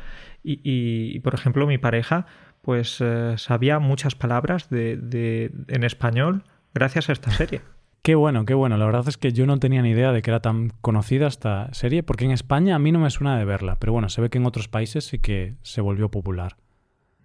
Y, 0.45 0.55
y, 0.63 1.17
y, 1.17 1.21
por 1.21 1.35
ejemplo, 1.35 1.67
mi 1.67 1.79
pareja 1.79 2.27
pues 2.63 2.99
eh, 3.01 3.35
sabía 3.37 3.79
muchas 3.79 4.15
palabras 4.15 4.69
de, 4.71 4.97
de- 4.97 5.51
en 5.69 5.85
español 5.85 6.45
gracias 6.75 7.09
a 7.09 7.13
esta 7.13 7.31
serie. 7.31 7.61
Qué 8.03 8.15
bueno, 8.15 8.47
qué 8.47 8.55
bueno. 8.55 8.79
La 8.79 8.87
verdad 8.87 9.05
es 9.09 9.19
que 9.19 9.31
yo 9.35 9.45
no 9.45 9.59
tenía 9.59 9.83
ni 9.83 9.91
idea 9.91 10.11
de 10.11 10.23
que 10.23 10.31
era 10.31 10.41
tan 10.41 10.71
conocida 10.81 11.27
esta 11.27 11.69
serie, 11.75 12.03
porque 12.03 12.25
en 12.25 12.31
España 12.31 12.75
a 12.75 12.79
mí 12.79 12.93
no 12.93 12.99
me 12.99 13.11
suena 13.11 13.39
de 13.39 13.45
verla, 13.45 13.77
pero 13.79 13.93
bueno, 13.93 14.09
se 14.09 14.23
ve 14.23 14.31
que 14.31 14.39
en 14.39 14.47
otros 14.47 14.69
países 14.69 15.05
sí 15.05 15.19
que 15.19 15.57
se 15.61 15.83
volvió 15.83 16.11
popular. 16.11 16.57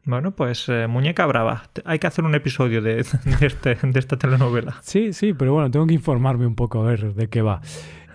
Bueno, 0.04 0.36
pues 0.36 0.68
eh, 0.68 0.88
Muñeca 0.88 1.26
Brava. 1.28 1.64
Hay 1.86 1.98
que 2.00 2.08
hacer 2.08 2.26
un 2.26 2.36
episodio 2.36 2.82
de, 2.82 2.96
de 3.40 3.48
este, 3.48 3.76
de 3.76 3.98
esta 4.00 4.18
telenovela. 4.18 4.76
Sí, 4.82 5.14
sí, 5.14 5.34
pero 5.34 5.54
bueno, 5.54 5.72
tengo 5.72 5.88
que 5.88 5.94
informarme 5.94 6.46
un 6.46 6.56
poco 6.56 6.82
a 6.84 6.88
ver 6.90 7.14
de 7.14 7.30
qué 7.30 7.42
va. 7.42 7.62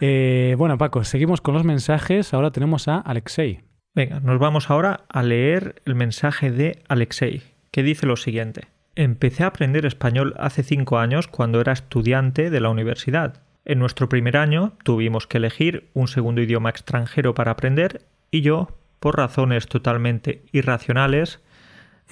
Eh, 0.02 0.54
bueno, 0.58 0.76
Paco, 0.76 1.02
seguimos 1.04 1.40
con 1.40 1.54
los 1.54 1.64
mensajes. 1.64 2.34
Ahora 2.34 2.50
tenemos 2.50 2.88
a 2.88 2.98
Alexei. 2.98 3.60
Venga, 3.92 4.20
nos 4.20 4.38
vamos 4.38 4.70
ahora 4.70 5.04
a 5.08 5.22
leer 5.22 5.82
el 5.84 5.96
mensaje 5.96 6.52
de 6.52 6.82
Alexei, 6.88 7.42
que 7.72 7.82
dice 7.82 8.06
lo 8.06 8.16
siguiente. 8.16 8.68
Empecé 8.94 9.42
a 9.42 9.48
aprender 9.48 9.84
español 9.84 10.34
hace 10.38 10.62
cinco 10.62 10.98
años 10.98 11.26
cuando 11.26 11.60
era 11.60 11.72
estudiante 11.72 12.50
de 12.50 12.60
la 12.60 12.70
universidad. 12.70 13.42
En 13.64 13.80
nuestro 13.80 14.08
primer 14.08 14.36
año 14.36 14.74
tuvimos 14.84 15.26
que 15.26 15.38
elegir 15.38 15.90
un 15.92 16.06
segundo 16.06 16.40
idioma 16.40 16.70
extranjero 16.70 17.34
para 17.34 17.50
aprender 17.50 18.02
y 18.30 18.42
yo, 18.42 18.78
por 19.00 19.16
razones 19.16 19.66
totalmente 19.66 20.44
irracionales, 20.52 21.40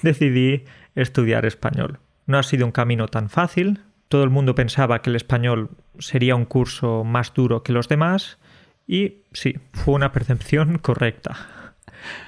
decidí 0.01 0.65
estudiar 0.95 1.45
español. 1.45 1.99
No 2.25 2.37
ha 2.37 2.43
sido 2.43 2.65
un 2.65 2.73
camino 2.73 3.07
tan 3.07 3.29
fácil, 3.29 3.79
todo 4.09 4.25
el 4.25 4.29
mundo 4.29 4.53
pensaba 4.53 5.01
que 5.01 5.11
el 5.11 5.15
español 5.15 5.69
sería 5.97 6.35
un 6.35 6.45
curso 6.45 7.05
más 7.05 7.33
duro 7.33 7.63
que 7.63 7.71
los 7.71 7.87
demás 7.87 8.37
y 8.85 9.19
sí, 9.31 9.59
fue 9.71 9.93
una 9.93 10.11
percepción 10.11 10.77
correcta. 10.77 11.58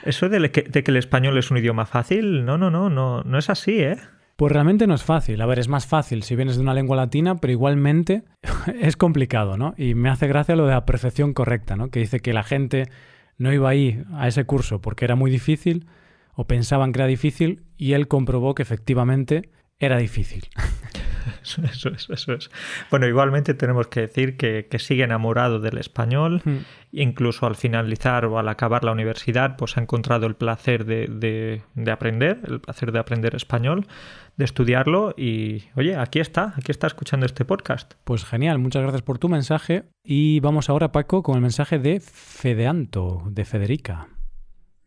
Eso 0.04 0.30
de 0.30 0.52
que, 0.52 0.64
de 0.64 0.84
que 0.84 0.92
el 0.92 0.98
español 0.98 1.38
es 1.38 1.52
un 1.52 1.58
idioma 1.58 1.86
fácil, 1.86 2.46
no, 2.46 2.58
no, 2.58 2.72
no, 2.72 2.90
no, 2.90 3.24
no 3.24 3.38
es 3.38 3.50
así, 3.50 3.80
¿eh? 3.82 3.98
Pues 4.36 4.52
realmente 4.52 4.88
no 4.88 4.96
es 4.96 5.04
fácil. 5.04 5.40
A 5.42 5.46
ver, 5.46 5.60
es 5.60 5.68
más 5.68 5.86
fácil 5.86 6.24
si 6.24 6.36
vienes 6.36 6.56
de 6.56 6.64
una 6.64 6.74
lengua 6.74 6.98
latina, 6.98 7.36
pero 7.36 7.52
igualmente 7.52 8.24
es 8.82 8.98
complicado, 8.98 9.58
¿no? 9.58 9.76
Y 9.78 9.94
me 9.94 10.10
hace 10.10 10.28
gracia 10.28 10.56
lo 10.56 10.66
de 10.66 10.74
la 10.74 10.86
perfección 10.86 11.34
correcta, 11.34 11.76
¿no? 11.76 11.90
Que 11.90 12.00
dice 12.00 12.22
que 12.22 12.34
la 12.34 12.44
gente 12.44 12.90
no 13.38 13.54
iba 13.54 13.70
ahí 13.70 14.04
a 14.14 14.28
ese 14.28 14.46
curso 14.46 14.82
porque 14.82 15.06
era 15.06 15.16
muy 15.16 15.30
difícil 15.30 15.88
o 16.34 16.48
pensaban 16.48 16.92
que 16.92 17.00
era 17.00 17.08
difícil 17.08 17.64
y 17.78 17.94
él 17.94 18.08
comprobó 18.08 18.56
que 18.56 18.64
efectivamente 18.64 19.52
era 19.80 19.98
difícil. 19.98 20.50
Eso 21.42 21.90
es, 21.90 22.10
eso 22.10 22.34
es. 22.34 22.50
Bueno, 22.90 23.08
igualmente 23.08 23.54
tenemos 23.54 23.88
que 23.88 24.02
decir 24.02 24.38
que, 24.38 24.68
sigue 24.80 25.04
enamorado 25.04 25.60
del 25.60 25.78
español. 25.78 26.42
Hmm. 26.44 26.60
Incluso 26.92 27.46
al 27.46 27.56
finalizar 27.56 28.26
o 28.26 28.38
al 28.38 28.50
acabar 28.50 28.84
la 28.84 28.92
universidad, 28.92 29.56
pues 29.56 29.78
ha 29.78 29.82
encontrado 29.82 30.28
el 30.28 30.36
placer 30.36 30.86
de, 30.86 31.62
aprender, 31.92 32.42
el 32.48 32.60
placer 32.60 32.92
de 32.92 33.00
aprender 33.00 33.36
español, 33.36 33.88
de 34.38 34.46
estudiarlo. 34.46 35.14
Y 35.18 35.64
oye, 35.76 35.96
aquí 35.96 36.20
está, 36.20 36.54
aquí 36.58 36.72
está 36.72 36.88
escuchando 36.88 37.26
este 37.26 37.46
podcast. 37.46 37.94
Pues 38.04 38.26
genial, 38.26 38.60
muchas 38.60 38.82
gracias 38.82 39.04
por 39.04 39.20
tu 39.20 39.30
mensaje. 39.30 39.86
Y 40.04 40.40
vamos 40.42 40.70
ahora, 40.70 40.92
Paco, 40.92 41.24
con 41.24 41.36
el 41.36 41.42
mensaje 41.42 41.80
de 41.80 42.02
Fedeanto, 42.02 43.24
de 43.28 43.46
Federica. 43.46 44.08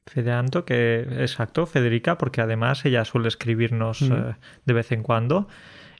Fedeanto, 0.06 0.66
que 0.66 1.00
exacto, 1.20 1.64
Federica, 1.64 2.18
porque 2.18 2.42
además 2.42 2.84
ella 2.84 3.04
suele 3.06 3.28
escribirnos 3.28 4.02
hmm. 4.02 4.12
eh, 4.12 4.36
de 4.64 4.72
vez 4.74 4.92
en 4.92 5.02
cuando. 5.02 5.48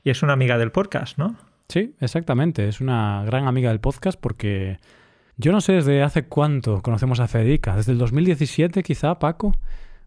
Y 0.05 0.11
es 0.11 0.23
una 0.23 0.35
amiga 0.35 0.59
del 0.59 0.71
podcast, 0.71 1.17
¿no? 1.17 1.35
Sí, 1.69 1.95
exactamente. 1.99 2.69
Es 2.69 2.83
una 2.83 3.25
gran 3.25 3.49
amiga 3.49 3.71
del 3.71 3.81
podcast 3.81 4.21
porque 4.21 4.79
yo 5.39 5.51
no 5.51 5.63
sé 5.63 5.73
desde 5.73 6.03
hace 6.03 6.27
cuánto 6.27 6.83
conocemos 6.83 7.21
a 7.21 7.27
Federica. 7.27 7.75
Desde 7.75 7.93
el 7.93 7.99
2017 7.99 8.83
quizá, 8.83 9.19
Paco. 9.19 9.57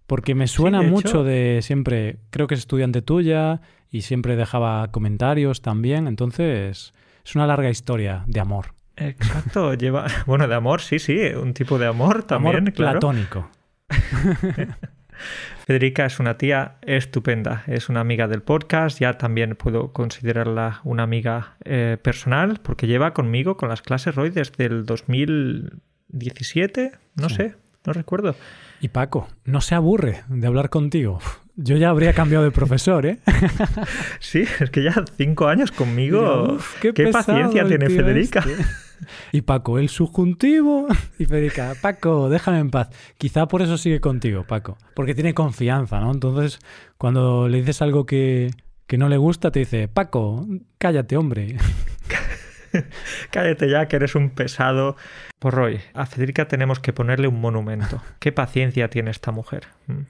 Porque 0.06 0.36
me 0.36 0.48
suena 0.48 0.84
mucho 0.84 1.24
de 1.26 1.60
siempre, 1.64 2.20
creo 2.30 2.48
que 2.48 2.54
es 2.54 2.62
estudiante 2.62 3.02
tuya 3.02 3.60
y 3.92 4.04
siempre 4.04 4.36
dejaba 4.38 4.90
comentarios 4.92 5.62
también. 5.62 6.08
Entonces, 6.08 6.94
es 7.26 7.36
una 7.36 7.48
larga 7.48 7.70
historia 7.70 8.24
de 8.28 8.40
amor. 8.40 8.68
Exacto, 8.96 9.74
lleva, 9.74 10.06
bueno, 10.26 10.48
de 10.48 10.56
amor, 10.56 10.82
sí, 10.82 11.00
sí, 11.00 11.18
un 11.36 11.54
tipo 11.54 11.78
de 11.78 11.88
amor 11.88 12.24
también, 12.24 12.58
amor 12.58 12.74
platónico. 12.74 13.50
Federica 15.68 16.06
es 16.06 16.20
una 16.22 16.38
tía 16.38 16.78
estupenda, 16.82 17.66
es 17.68 17.90
una 17.90 18.00
amiga 18.00 18.30
del 18.30 18.42
podcast, 18.42 19.02
ya 19.02 19.18
también 19.18 19.58
puedo 19.58 19.92
considerarla 19.92 20.80
una 20.86 21.04
amiga 21.04 21.58
eh, 21.66 21.98
personal 22.02 22.62
porque 22.64 22.88
lleva 22.88 23.14
conmigo 23.14 23.58
con 23.58 23.68
las 23.68 23.82
clases 23.82 24.16
Roy 24.16 24.30
desde 24.30 24.64
el 24.64 24.86
2017, 24.86 26.94
no 27.16 27.28
sé, 27.28 27.56
no 27.86 27.92
recuerdo. 27.92 28.34
Y 28.80 28.88
Paco, 28.88 29.28
no 29.44 29.60
se 29.60 29.76
aburre 29.76 30.24
de 30.30 30.48
hablar 30.48 30.70
contigo. 30.70 31.20
Yo 31.58 31.76
ya 31.76 31.90
habría 31.90 32.14
cambiado 32.14 32.46
de 32.46 32.52
profesor, 32.52 33.06
¿eh? 33.06 33.20
sí, 34.22 34.46
es 34.62 34.70
que 34.70 34.84
ya 34.84 35.04
cinco 35.18 35.50
años 35.50 35.74
conmigo. 35.74 36.60
qué, 36.80 36.94
paciencia 37.12 37.68
tiene 37.68 37.90
Federica. 37.90 38.40
Este". 38.40 38.87
Y 39.32 39.42
Paco, 39.42 39.80
el 39.80 39.90
subjuntivo. 39.90 40.88
Y 41.20 41.26
Federica, 41.26 41.74
Paco, 41.82 42.30
déjame 42.30 42.60
en 42.60 42.70
paz. 42.70 42.90
Quizá 43.18 43.48
por 43.48 43.62
eso 43.62 43.78
sigue 43.78 44.00
contigo, 44.00 44.46
Paco. 44.46 44.78
Porque 44.96 45.16
tiene 45.16 45.34
confianza, 45.34 46.00
¿no? 46.00 46.12
Entonces, 46.12 46.60
cuando 46.98 47.48
le 47.48 47.60
dices 47.60 47.82
algo 47.82 48.06
que, 48.06 48.52
que 48.88 48.98
no 48.98 49.10
le 49.10 49.18
gusta, 49.18 49.52
te 49.52 49.60
dice, 49.60 49.88
Paco, 49.88 50.46
cállate, 50.78 51.18
hombre. 51.18 51.58
Cállate 53.32 53.70
ya, 53.70 53.88
que 53.88 53.96
eres 53.96 54.16
un 54.16 54.30
pesado. 54.30 54.96
Por 55.40 55.60
hoy, 55.60 55.80
a 55.94 56.06
Federica 56.06 56.48
tenemos 56.48 56.80
que 56.80 56.94
ponerle 56.94 57.28
un 57.28 57.40
monumento. 57.40 58.02
Qué 58.20 58.32
paciencia 58.32 58.90
tiene 58.90 59.12
esta 59.12 59.32
mujer. 59.32 59.68
Mm. 59.88 60.02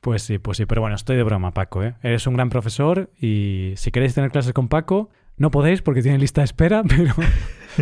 Pues 0.00 0.22
sí, 0.22 0.38
pues 0.38 0.56
sí, 0.58 0.66
pero 0.66 0.80
bueno, 0.80 0.94
estoy 0.94 1.16
de 1.16 1.24
broma, 1.24 1.52
Paco. 1.52 1.82
¿eh? 1.82 1.94
Eres 2.02 2.26
un 2.26 2.34
gran 2.34 2.50
profesor 2.50 3.10
y 3.20 3.72
si 3.76 3.90
queréis 3.90 4.14
tener 4.14 4.30
clases 4.30 4.52
con 4.52 4.68
Paco, 4.68 5.10
no 5.38 5.50
podéis 5.50 5.82
porque 5.82 6.02
tiene 6.02 6.18
lista 6.18 6.40
de 6.40 6.46
espera, 6.46 6.82
pero, 6.88 7.14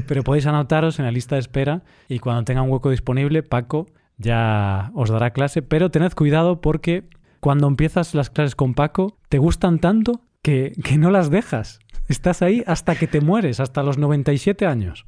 pero 0.07 0.23
podéis 0.23 0.47
anotaros 0.47 0.99
en 0.99 1.05
la 1.05 1.11
lista 1.11 1.37
de 1.37 1.41
espera 1.41 1.83
y 2.09 2.19
cuando 2.19 2.45
tenga 2.45 2.63
un 2.63 2.71
hueco 2.71 2.91
disponible, 2.91 3.43
Paco 3.43 3.87
ya 4.19 4.91
os 4.95 5.11
dará 5.11 5.31
clase. 5.31 5.63
Pero 5.63 5.91
tened 5.91 6.13
cuidado 6.13 6.61
porque 6.61 7.05
cuando 7.41 7.67
empiezas 7.69 8.15
las 8.15 8.31
clases 8.31 8.55
con 8.55 8.75
Paco, 8.75 9.19
te 9.29 9.39
gustan 9.39 9.79
tanto 9.79 10.23
que, 10.43 10.73
que 10.85 10.99
no 10.99 11.11
las 11.11 11.31
dejas. 11.31 11.81
Estás 12.09 12.43
ahí 12.43 12.63
hasta 12.67 12.95
que 12.95 13.07
te 13.07 13.21
mueres, 13.21 13.61
hasta 13.61 13.83
los 13.83 13.99
97 13.99 14.67
años. 14.67 15.07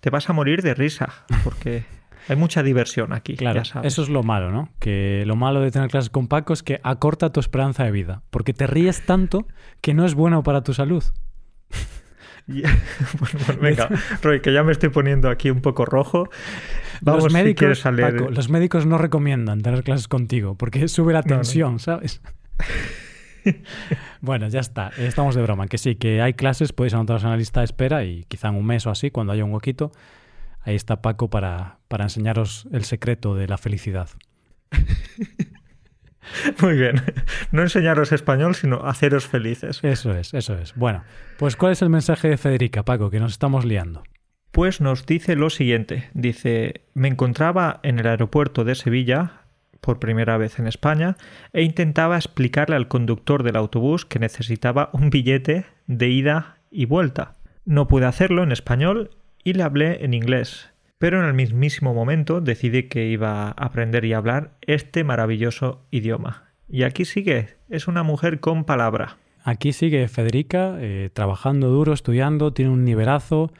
Te 0.00 0.10
vas 0.10 0.28
a 0.28 0.32
morir 0.32 0.62
de 0.62 0.74
risa 0.74 1.08
porque 1.44 1.84
hay 2.28 2.36
mucha 2.36 2.62
diversión 2.62 3.12
aquí. 3.12 3.36
Claro, 3.36 3.62
eso 3.82 4.02
es 4.02 4.08
lo 4.08 4.22
malo, 4.22 4.50
¿no? 4.50 4.68
Que 4.78 5.24
lo 5.26 5.36
malo 5.36 5.60
de 5.60 5.70
tener 5.70 5.90
clases 5.90 6.10
con 6.10 6.28
Paco 6.28 6.52
es 6.52 6.62
que 6.62 6.80
acorta 6.82 7.30
tu 7.32 7.40
esperanza 7.40 7.84
de 7.84 7.90
vida, 7.90 8.22
porque 8.30 8.52
te 8.52 8.66
ríes 8.66 9.04
tanto 9.04 9.46
que 9.80 9.94
no 9.94 10.04
es 10.04 10.14
bueno 10.14 10.42
para 10.42 10.62
tu 10.62 10.74
salud. 10.74 11.04
bueno, 12.46 13.60
venga, 13.60 13.88
Roy, 14.22 14.40
que 14.40 14.52
ya 14.52 14.62
me 14.62 14.72
estoy 14.72 14.88
poniendo 14.88 15.30
aquí 15.30 15.50
un 15.50 15.60
poco 15.60 15.84
rojo. 15.84 16.28
Vamos, 17.00 17.24
los 17.24 17.32
médicos, 17.32 17.84
los 18.30 18.48
médicos 18.48 18.86
no 18.86 18.98
recomiendan 18.98 19.62
tener 19.62 19.82
clases 19.82 20.08
contigo 20.08 20.56
porque 20.56 20.86
sube 20.88 21.12
la 21.12 21.22
tensión, 21.22 21.78
¿sabes? 21.78 22.20
bueno, 24.20 24.48
ya 24.48 24.60
está. 24.60 24.92
Estamos 24.98 25.34
de 25.34 25.42
broma. 25.42 25.66
Que 25.66 25.78
sí, 25.78 25.96
que 25.96 26.20
hay 26.20 26.34
clases, 26.34 26.72
podéis 26.72 26.94
anotaros 26.94 27.24
en 27.24 27.30
la 27.30 27.36
lista 27.36 27.60
de 27.60 27.64
espera 27.64 28.04
y 28.04 28.24
quizá 28.24 28.48
en 28.48 28.56
un 28.56 28.66
mes 28.66 28.86
o 28.86 28.90
así, 28.90 29.10
cuando 29.10 29.32
haya 29.32 29.44
un 29.44 29.52
huequito, 29.52 29.92
ahí 30.62 30.74
está 30.74 31.02
Paco 31.02 31.28
para, 31.28 31.78
para 31.88 32.04
enseñaros 32.04 32.68
el 32.72 32.84
secreto 32.84 33.34
de 33.34 33.48
la 33.48 33.58
felicidad. 33.58 34.08
Muy 36.62 36.74
bien. 36.74 37.02
No 37.50 37.62
enseñaros 37.62 38.12
español, 38.12 38.54
sino 38.54 38.86
haceros 38.86 39.26
felices. 39.26 39.80
Eso 39.82 40.14
es, 40.14 40.34
eso 40.34 40.56
es. 40.58 40.74
Bueno, 40.74 41.04
pues 41.38 41.56
¿cuál 41.56 41.72
es 41.72 41.82
el 41.82 41.90
mensaje 41.90 42.28
de 42.28 42.36
Federica, 42.36 42.84
Paco, 42.84 43.10
que 43.10 43.20
nos 43.20 43.32
estamos 43.32 43.64
liando? 43.64 44.02
Pues 44.50 44.80
nos 44.80 45.06
dice 45.06 45.34
lo 45.34 45.50
siguiente. 45.50 46.10
Dice, 46.14 46.82
me 46.94 47.08
encontraba 47.08 47.80
en 47.82 47.98
el 47.98 48.06
aeropuerto 48.06 48.64
de 48.64 48.74
Sevilla, 48.74 49.42
por 49.80 49.98
primera 49.98 50.36
vez 50.36 50.58
en 50.58 50.66
España, 50.66 51.16
e 51.52 51.62
intentaba 51.62 52.16
explicarle 52.16 52.76
al 52.76 52.88
conductor 52.88 53.42
del 53.42 53.56
autobús 53.56 54.04
que 54.04 54.18
necesitaba 54.18 54.90
un 54.92 55.10
billete 55.10 55.66
de 55.86 56.08
ida 56.08 56.58
y 56.70 56.84
vuelta. 56.84 57.34
No 57.64 57.88
pude 57.88 58.06
hacerlo 58.06 58.42
en 58.42 58.52
español 58.52 59.10
y 59.42 59.54
le 59.54 59.62
hablé 59.62 60.04
en 60.04 60.14
inglés, 60.14 60.71
pero 61.02 61.18
en 61.18 61.26
el 61.26 61.34
mismísimo 61.34 61.94
momento 61.94 62.40
decidí 62.40 62.84
que 62.84 63.08
iba 63.08 63.48
a 63.48 63.50
aprender 63.50 64.04
y 64.04 64.12
hablar 64.12 64.52
este 64.60 65.02
maravilloso 65.02 65.84
idioma. 65.90 66.44
Y 66.68 66.84
aquí 66.84 67.04
sigue, 67.04 67.56
es 67.68 67.88
una 67.88 68.04
mujer 68.04 68.38
con 68.38 68.62
palabra. 68.62 69.16
Aquí 69.42 69.72
sigue 69.72 70.06
Federica, 70.06 70.76
eh, 70.78 71.10
trabajando 71.12 71.70
duro, 71.70 71.92
estudiando, 71.92 72.52
tiene 72.52 72.70
un 72.70 72.84
nivelazo, 72.84 73.50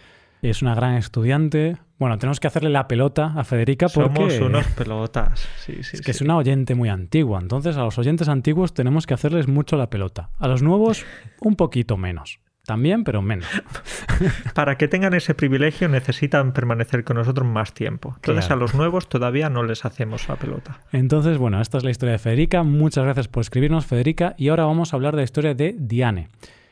es 0.40 0.62
una 0.62 0.76
gran 0.76 0.94
estudiante. 0.94 1.78
Bueno, 1.98 2.16
tenemos 2.16 2.38
que 2.38 2.46
hacerle 2.46 2.70
la 2.70 2.86
pelota 2.86 3.32
a 3.34 3.42
Federica 3.42 3.88
porque... 3.88 4.30
Somos 4.30 4.40
unos 4.40 4.66
pelotas, 4.68 5.48
sí, 5.56 5.82
sí. 5.82 5.96
Es 5.96 6.02
que 6.02 6.12
es 6.12 6.20
una 6.20 6.36
oyente 6.36 6.76
muy 6.76 6.90
antigua, 6.90 7.40
entonces 7.40 7.76
a 7.76 7.82
los 7.82 7.98
oyentes 7.98 8.28
antiguos 8.28 8.72
tenemos 8.72 9.04
que 9.04 9.14
hacerles 9.14 9.48
mucho 9.48 9.76
la 9.76 9.90
pelota. 9.90 10.30
A 10.38 10.46
los 10.46 10.62
nuevos, 10.62 11.04
un 11.40 11.56
poquito 11.56 11.96
menos. 11.96 12.38
También, 12.64 13.02
pero 13.02 13.22
menos. 13.22 13.48
Para 14.54 14.78
que 14.78 14.86
tengan 14.86 15.14
ese 15.14 15.34
privilegio 15.34 15.88
necesitan 15.88 16.52
permanecer 16.52 17.02
con 17.02 17.16
nosotros 17.16 17.46
más 17.46 17.74
tiempo. 17.74 18.12
Entonces 18.16 18.50
a 18.50 18.56
los 18.56 18.74
nuevos 18.74 19.08
todavía 19.08 19.50
no 19.50 19.64
les 19.64 19.84
hacemos 19.84 20.28
la 20.28 20.36
pelota. 20.36 20.80
Entonces, 20.92 21.38
bueno, 21.38 21.60
esta 21.60 21.78
es 21.78 21.84
la 21.84 21.90
historia 21.90 22.12
de 22.12 22.18
Federica. 22.18 22.62
Muchas 22.62 23.04
gracias 23.04 23.26
por 23.26 23.40
escribirnos, 23.40 23.86
Federica. 23.86 24.34
Y 24.38 24.48
ahora 24.48 24.64
vamos 24.64 24.92
a 24.92 24.96
hablar 24.96 25.14
de 25.14 25.18
la 25.18 25.24
historia 25.24 25.54
de 25.54 25.74
Diane. 25.76 26.28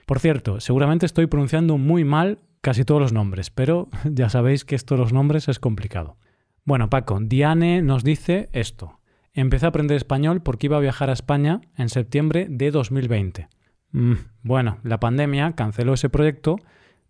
Por 0.07 0.20
cierto, 0.20 0.61
seguramente 0.61 1.07
estoy 1.07 1.26
pronunciando 1.26 1.76
muy 1.76 2.05
mal 2.05 2.38
casi 2.61 2.85
todos 2.85 3.00
los 3.00 3.12
nombres, 3.12 3.50
pero 3.50 3.88
ya 4.05 4.29
sabéis 4.29 4.64
que 4.64 4.76
esto 4.76 4.94
de 4.94 5.00
los 5.00 5.12
nombres 5.12 5.48
es 5.48 5.59
complicado. 5.59 6.16
Bueno, 6.64 6.88
Paco, 6.88 7.18
Diane 7.20 7.83
nos 7.83 8.05
dice 8.05 8.48
esto. 8.53 9.00
Empecé 9.33 9.66
a 9.66 9.70
aprender 9.70 9.96
español 9.96 10.42
porque 10.42 10.66
iba 10.66 10.76
a 10.76 10.81
viajar 10.81 11.11
a 11.11 11.14
España 11.14 11.61
en 11.76 11.88
septiembre 11.88 12.46
de 12.48 12.70
2020. 12.70 13.48
Mm, 13.92 14.14
bueno, 14.42 14.79
la 14.83 15.00
pandemia 15.00 15.53
canceló 15.53 15.94
ese 15.94 16.09
proyecto, 16.09 16.57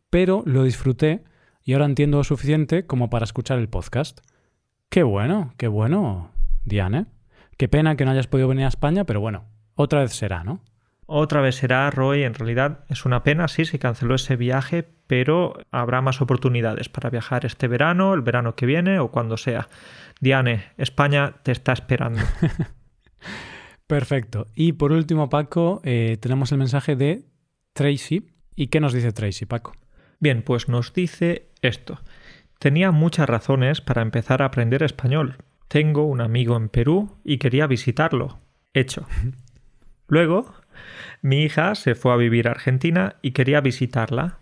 pero 0.08 0.42
lo 0.46 0.64
disfruté 0.64 1.24
y 1.62 1.72
ahora 1.74 1.86
entiendo 1.86 2.18
lo 2.18 2.24
suficiente 2.24 2.86
como 2.86 3.10
para 3.10 3.24
escuchar 3.24 3.58
el 3.58 3.68
podcast. 3.68 4.20
Qué 4.88 5.02
bueno, 5.02 5.52
qué 5.56 5.68
bueno. 5.68 6.30
Diane. 6.64 7.06
Qué 7.56 7.68
pena 7.68 7.96
que 7.96 8.04
no 8.04 8.10
hayas 8.10 8.26
podido 8.26 8.48
venir 8.48 8.64
a 8.64 8.68
España, 8.68 9.04
pero 9.04 9.20
bueno, 9.20 9.44
otra 9.74 10.00
vez 10.00 10.12
será, 10.12 10.44
¿no? 10.44 10.60
Otra 11.06 11.40
vez 11.40 11.56
será, 11.56 11.90
Roy. 11.90 12.22
En 12.22 12.34
realidad 12.34 12.84
es 12.88 13.04
una 13.04 13.22
pena, 13.22 13.48
sí, 13.48 13.64
se 13.64 13.78
canceló 13.78 14.14
ese 14.14 14.36
viaje, 14.36 14.88
pero 15.06 15.54
habrá 15.70 16.00
más 16.00 16.20
oportunidades 16.20 16.88
para 16.88 17.10
viajar 17.10 17.44
este 17.44 17.68
verano, 17.68 18.14
el 18.14 18.22
verano 18.22 18.54
que 18.54 18.66
viene 18.66 18.98
o 18.98 19.10
cuando 19.10 19.36
sea. 19.36 19.68
Diane, 20.20 20.64
España 20.76 21.34
te 21.42 21.52
está 21.52 21.72
esperando. 21.72 22.20
Perfecto. 23.90 24.46
Y 24.54 24.74
por 24.74 24.92
último, 24.92 25.28
Paco, 25.28 25.80
eh, 25.84 26.16
tenemos 26.20 26.52
el 26.52 26.58
mensaje 26.58 26.94
de 26.94 27.24
Tracy. 27.72 28.30
¿Y 28.54 28.68
qué 28.68 28.78
nos 28.78 28.92
dice 28.92 29.10
Tracy, 29.10 29.46
Paco? 29.46 29.72
Bien, 30.20 30.42
pues 30.42 30.68
nos 30.68 30.92
dice 30.92 31.48
esto. 31.60 31.98
Tenía 32.60 32.92
muchas 32.92 33.28
razones 33.28 33.80
para 33.80 34.02
empezar 34.02 34.42
a 34.42 34.44
aprender 34.46 34.84
español. 34.84 35.38
Tengo 35.66 36.04
un 36.04 36.20
amigo 36.20 36.56
en 36.56 36.68
Perú 36.68 37.16
y 37.24 37.38
quería 37.38 37.66
visitarlo. 37.66 38.38
Hecho. 38.74 39.06
Luego, 40.06 40.54
mi 41.20 41.42
hija 41.42 41.74
se 41.74 41.96
fue 41.96 42.12
a 42.12 42.16
vivir 42.16 42.46
a 42.46 42.52
Argentina 42.52 43.16
y 43.22 43.32
quería 43.32 43.60
visitarla. 43.60 44.38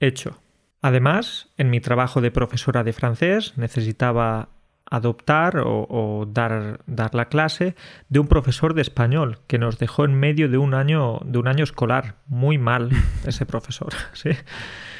Hecho. 0.00 0.42
Además, 0.82 1.48
en 1.56 1.70
mi 1.70 1.80
trabajo 1.80 2.20
de 2.20 2.30
profesora 2.30 2.84
de 2.84 2.92
francés 2.92 3.56
necesitaba 3.56 4.50
adoptar 4.92 5.62
o, 5.64 6.26
dar, 6.28 6.80
dar, 6.86 7.14
la 7.14 7.24
clase 7.30 7.74
de 8.10 8.20
un 8.20 8.28
profesor 8.28 8.74
de 8.74 8.82
español 8.82 9.38
que 9.46 9.56
nos 9.56 9.78
dejó 9.78 10.04
en 10.04 10.12
medio 10.12 10.50
de 10.50 10.58
un 10.58 10.74
año, 10.74 11.20
de 11.24 11.38
un 11.38 11.48
año 11.48 11.64
escolar. 11.64 12.16
Muy 12.26 12.58
mal 12.58 12.90
ese 13.26 13.46
profesor. 13.46 13.94
¿sí? 14.12 14.30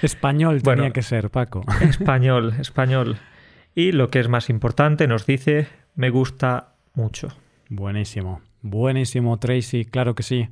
Español 0.00 0.62
tenía 0.62 0.92
que 0.92 1.02
ser, 1.02 1.28
Paco. 1.28 1.62
Español, 1.82 2.54
español. 2.58 3.18
Y 3.74 3.92
lo 3.92 4.08
que 4.08 4.20
es 4.20 4.28
más 4.28 4.48
importante, 4.48 5.06
nos 5.06 5.26
dice, 5.26 5.68
me 5.94 6.08
gusta 6.08 6.74
mucho. 6.94 7.28
Buenísimo, 7.68 8.40
buenísimo, 8.62 9.38
Tracy, 9.38 9.84
claro 9.84 10.14
que 10.14 10.22
sí. 10.22 10.48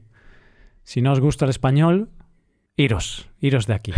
Si 0.82 1.00
no 1.00 1.12
os 1.12 1.20
gusta 1.20 1.46
el 1.46 1.50
español, 1.50 2.10
iros, 2.76 3.30
iros 3.40 3.66
de 3.66 3.74
aquí. 3.74 3.92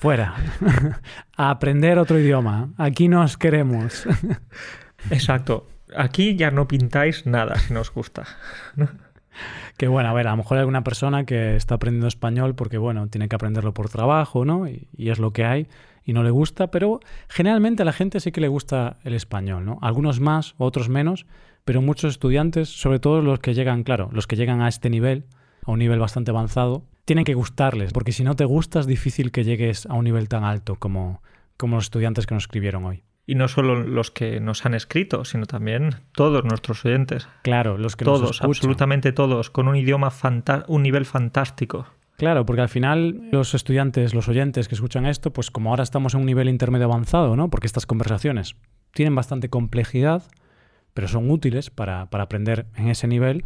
Fuera. 0.00 0.34
A 1.36 1.50
aprender 1.50 1.98
otro 1.98 2.18
idioma. 2.18 2.70
Aquí 2.78 3.06
nos 3.08 3.36
queremos. 3.36 4.06
Exacto. 5.10 5.66
Aquí 5.94 6.36
ya 6.36 6.50
no 6.50 6.66
pintáis 6.66 7.26
nada 7.26 7.56
si 7.56 7.74
no 7.74 7.80
os 7.80 7.92
gusta. 7.92 8.24
Que 9.76 9.88
bueno, 9.88 10.10
a 10.10 10.12
ver, 10.12 10.26
a 10.26 10.32
lo 10.32 10.38
mejor 10.38 10.58
hay 10.58 10.62
alguna 10.62 10.82
persona 10.84 11.24
que 11.24 11.56
está 11.56 11.76
aprendiendo 11.76 12.08
español 12.08 12.54
porque, 12.54 12.76
bueno, 12.76 13.06
tiene 13.06 13.28
que 13.28 13.36
aprenderlo 13.36 13.72
por 13.72 13.88
trabajo, 13.88 14.44
¿no? 14.44 14.68
Y, 14.68 14.88
y, 14.94 15.08
es 15.08 15.18
lo 15.18 15.32
que 15.32 15.46
hay 15.46 15.68
y 16.04 16.12
no 16.12 16.22
le 16.22 16.30
gusta, 16.30 16.70
pero 16.70 17.00
generalmente 17.28 17.82
a 17.82 17.86
la 17.86 17.92
gente 17.92 18.20
sí 18.20 18.32
que 18.32 18.42
le 18.42 18.48
gusta 18.48 18.98
el 19.04 19.14
español, 19.14 19.64
¿no? 19.64 19.78
Algunos 19.80 20.20
más, 20.20 20.54
otros 20.58 20.90
menos, 20.90 21.24
pero 21.64 21.80
muchos 21.80 22.10
estudiantes, 22.10 22.68
sobre 22.68 22.98
todo 22.98 23.22
los 23.22 23.38
que 23.38 23.54
llegan, 23.54 23.84
claro, 23.84 24.10
los 24.12 24.26
que 24.26 24.36
llegan 24.36 24.60
a 24.60 24.68
este 24.68 24.90
nivel, 24.90 25.24
a 25.64 25.70
un 25.70 25.78
nivel 25.78 26.00
bastante 26.00 26.32
avanzado, 26.32 26.84
tienen 27.04 27.24
que 27.24 27.34
gustarles, 27.34 27.92
porque 27.92 28.12
si 28.12 28.24
no 28.24 28.36
te 28.36 28.44
gusta 28.44 28.80
es 28.80 28.86
difícil 28.86 29.32
que 29.32 29.44
llegues 29.44 29.86
a 29.86 29.94
un 29.94 30.04
nivel 30.04 30.28
tan 30.28 30.44
alto 30.44 30.76
como, 30.76 31.22
como 31.56 31.76
los 31.76 31.84
estudiantes 31.84 32.26
que 32.26 32.34
nos 32.34 32.44
escribieron 32.44 32.84
hoy. 32.84 33.02
Y 33.26 33.36
no 33.36 33.46
solo 33.48 33.80
los 33.80 34.10
que 34.10 34.40
nos 34.40 34.66
han 34.66 34.74
escrito, 34.74 35.24
sino 35.24 35.46
también 35.46 35.94
todos 36.12 36.44
nuestros 36.44 36.84
oyentes. 36.84 37.28
Claro, 37.42 37.78
los 37.78 37.94
que 37.94 38.04
todos, 38.04 38.22
nos 38.22 38.30
escuchan. 38.32 38.50
absolutamente 38.50 39.12
todos, 39.12 39.50
con 39.50 39.68
un 39.68 39.76
idioma 39.76 40.12
un 40.66 40.82
nivel 40.82 41.06
fantástico. 41.06 41.86
Claro, 42.16 42.44
porque 42.44 42.62
al 42.62 42.68
final 42.68 43.28
los 43.30 43.54
estudiantes, 43.54 44.14
los 44.14 44.28
oyentes 44.28 44.68
que 44.68 44.74
escuchan 44.74 45.06
esto, 45.06 45.32
pues 45.32 45.50
como 45.50 45.70
ahora 45.70 45.84
estamos 45.84 46.14
en 46.14 46.20
un 46.20 46.26
nivel 46.26 46.48
intermedio 46.48 46.86
avanzado, 46.86 47.36
¿no? 47.36 47.48
Porque 47.50 47.66
estas 47.66 47.86
conversaciones 47.86 48.56
tienen 48.92 49.14
bastante 49.14 49.48
complejidad, 49.48 50.24
pero 50.92 51.08
son 51.08 51.30
útiles 51.30 51.70
para, 51.70 52.10
para 52.10 52.24
aprender 52.24 52.66
en 52.74 52.88
ese 52.88 53.06
nivel, 53.06 53.44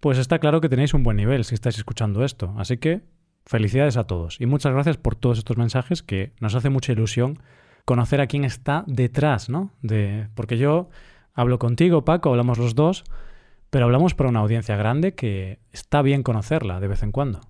pues 0.00 0.18
está 0.18 0.38
claro 0.38 0.60
que 0.60 0.68
tenéis 0.68 0.94
un 0.94 1.02
buen 1.02 1.16
nivel 1.16 1.44
si 1.44 1.54
estáis 1.54 1.78
escuchando 1.78 2.24
esto. 2.24 2.54
Así 2.58 2.78
que 2.78 3.02
felicidades 3.44 3.96
a 3.96 4.04
todos 4.04 4.40
y 4.40 4.46
muchas 4.46 4.72
gracias 4.72 4.96
por 4.96 5.14
todos 5.14 5.38
estos 5.38 5.56
mensajes 5.56 6.02
que 6.02 6.32
nos 6.40 6.54
hace 6.54 6.68
mucha 6.68 6.92
ilusión 6.92 7.40
conocer 7.84 8.20
a 8.20 8.26
quién 8.26 8.44
está 8.44 8.84
detrás, 8.86 9.48
¿no? 9.48 9.72
De, 9.80 10.28
porque 10.34 10.58
yo 10.58 10.90
hablo 11.32 11.58
contigo, 11.58 12.04
Paco, 12.04 12.28
hablamos 12.28 12.58
los 12.58 12.74
dos, 12.74 13.04
pero 13.70 13.86
hablamos 13.86 14.14
para 14.14 14.28
una 14.28 14.40
audiencia 14.40 14.76
grande 14.76 15.14
que 15.14 15.60
está 15.72 16.02
bien 16.02 16.22
conocerla 16.22 16.80
de 16.80 16.88
vez 16.88 17.02
en 17.02 17.12
cuando. 17.12 17.40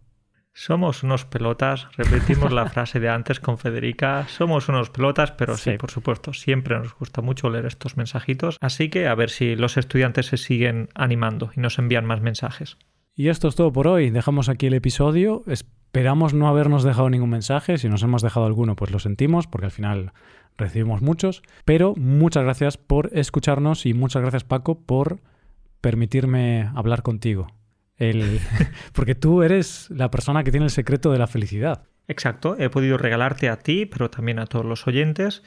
Somos 0.61 1.05
unos 1.05 1.25
pelotas, 1.25 1.87
repetimos 1.97 2.51
la 2.51 2.67
frase 2.71 2.99
de 2.99 3.09
antes 3.09 3.39
con 3.39 3.59
Federica, 3.59 4.27
somos 4.27 4.69
unos 4.69 4.91
pelotas, 4.91 5.31
pero 5.31 5.57
sí. 5.57 5.71
sí. 5.71 5.79
por 5.79 5.93
supuesto, 5.93 6.33
siempre 6.33 6.77
nos 6.77 6.97
gusta 6.99 7.23
mucho 7.23 7.49
leer 7.49 7.65
estos 7.65 7.97
mensajitos, 7.97 8.57
así 8.61 8.89
que 8.89 9.07
a 9.07 9.15
ver 9.15 9.31
si 9.31 9.55
los 9.55 9.77
estudiantes 9.77 10.27
se 10.27 10.37
siguen 10.37 10.89
animando 10.97 11.53
y 11.57 11.61
nos 11.61 11.79
envían 11.79 12.07
más 12.07 12.23
mensajes. 12.23 12.77
Y 13.15 13.29
esto 13.29 13.47
es 13.47 13.55
todo 13.55 13.73
por 13.73 13.87
hoy, 13.87 14.11
dejamos 14.11 14.49
aquí 14.49 14.67
el 14.67 14.75
episodio, 14.75 15.45
esperamos 15.47 16.35
no 16.35 16.49
habernos 16.49 16.83
dejado 16.83 17.09
ningún 17.09 17.31
mensaje, 17.31 17.79
si 17.79 17.89
nos 17.89 18.03
hemos 18.03 18.23
dejado 18.23 18.45
alguno 18.45 18.75
pues 18.75 18.91
lo 18.91 18.99
sentimos, 18.99 19.47
porque 19.47 19.67
al 19.67 19.73
final 19.73 20.13
recibimos 20.57 21.03
muchos, 21.03 21.43
pero 21.67 21.95
muchas 21.95 22.43
gracias 22.43 22.79
por 22.79 23.11
escucharnos 23.17 23.87
y 23.87 23.95
muchas 23.95 24.23
gracias 24.23 24.43
Paco 24.43 24.81
por 24.81 25.21
permitirme 25.81 26.69
hablar 26.75 27.03
contigo. 27.05 27.47
El... 27.99 28.41
Porque 28.93 29.15
tú 29.15 29.43
eres 29.43 29.91
la 29.91 30.11
persona 30.11 30.45
que 30.45 30.51
tiene 30.51 30.67
el 30.67 30.71
secreto 30.71 31.13
de 31.13 31.19
la 31.19 31.27
felicidad. 31.27 31.83
Exacto, 32.09 32.57
he 32.59 32.71
podido 32.71 32.97
regalarte 32.97 33.51
a 33.51 33.59
ti, 33.59 33.85
pero 33.85 34.11
también 34.11 34.39
a 34.39 34.47
todos 34.47 34.65
los 34.65 34.87
oyentes, 34.87 35.43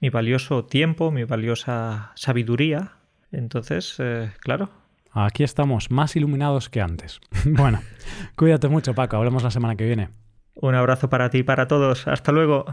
mi 0.00 0.10
valioso 0.10 0.66
tiempo, 0.66 1.10
mi 1.10 1.24
valiosa 1.24 2.12
sabiduría. 2.16 2.92
Entonces, 3.30 3.96
eh, 3.98 4.30
claro. 4.40 4.68
Aquí 5.12 5.42
estamos, 5.42 5.90
más 5.90 6.14
iluminados 6.16 6.68
que 6.68 6.80
antes. 6.82 7.20
bueno, 7.44 7.80
cuídate 8.36 8.68
mucho, 8.68 8.94
Paco. 8.94 9.16
Hablamos 9.16 9.42
la 9.42 9.50
semana 9.50 9.76
que 9.76 9.86
viene. 9.86 10.10
Un 10.54 10.74
abrazo 10.74 11.08
para 11.08 11.30
ti 11.30 11.38
y 11.38 11.42
para 11.42 11.66
todos. 11.66 12.06
Hasta 12.06 12.30
luego. 12.30 12.66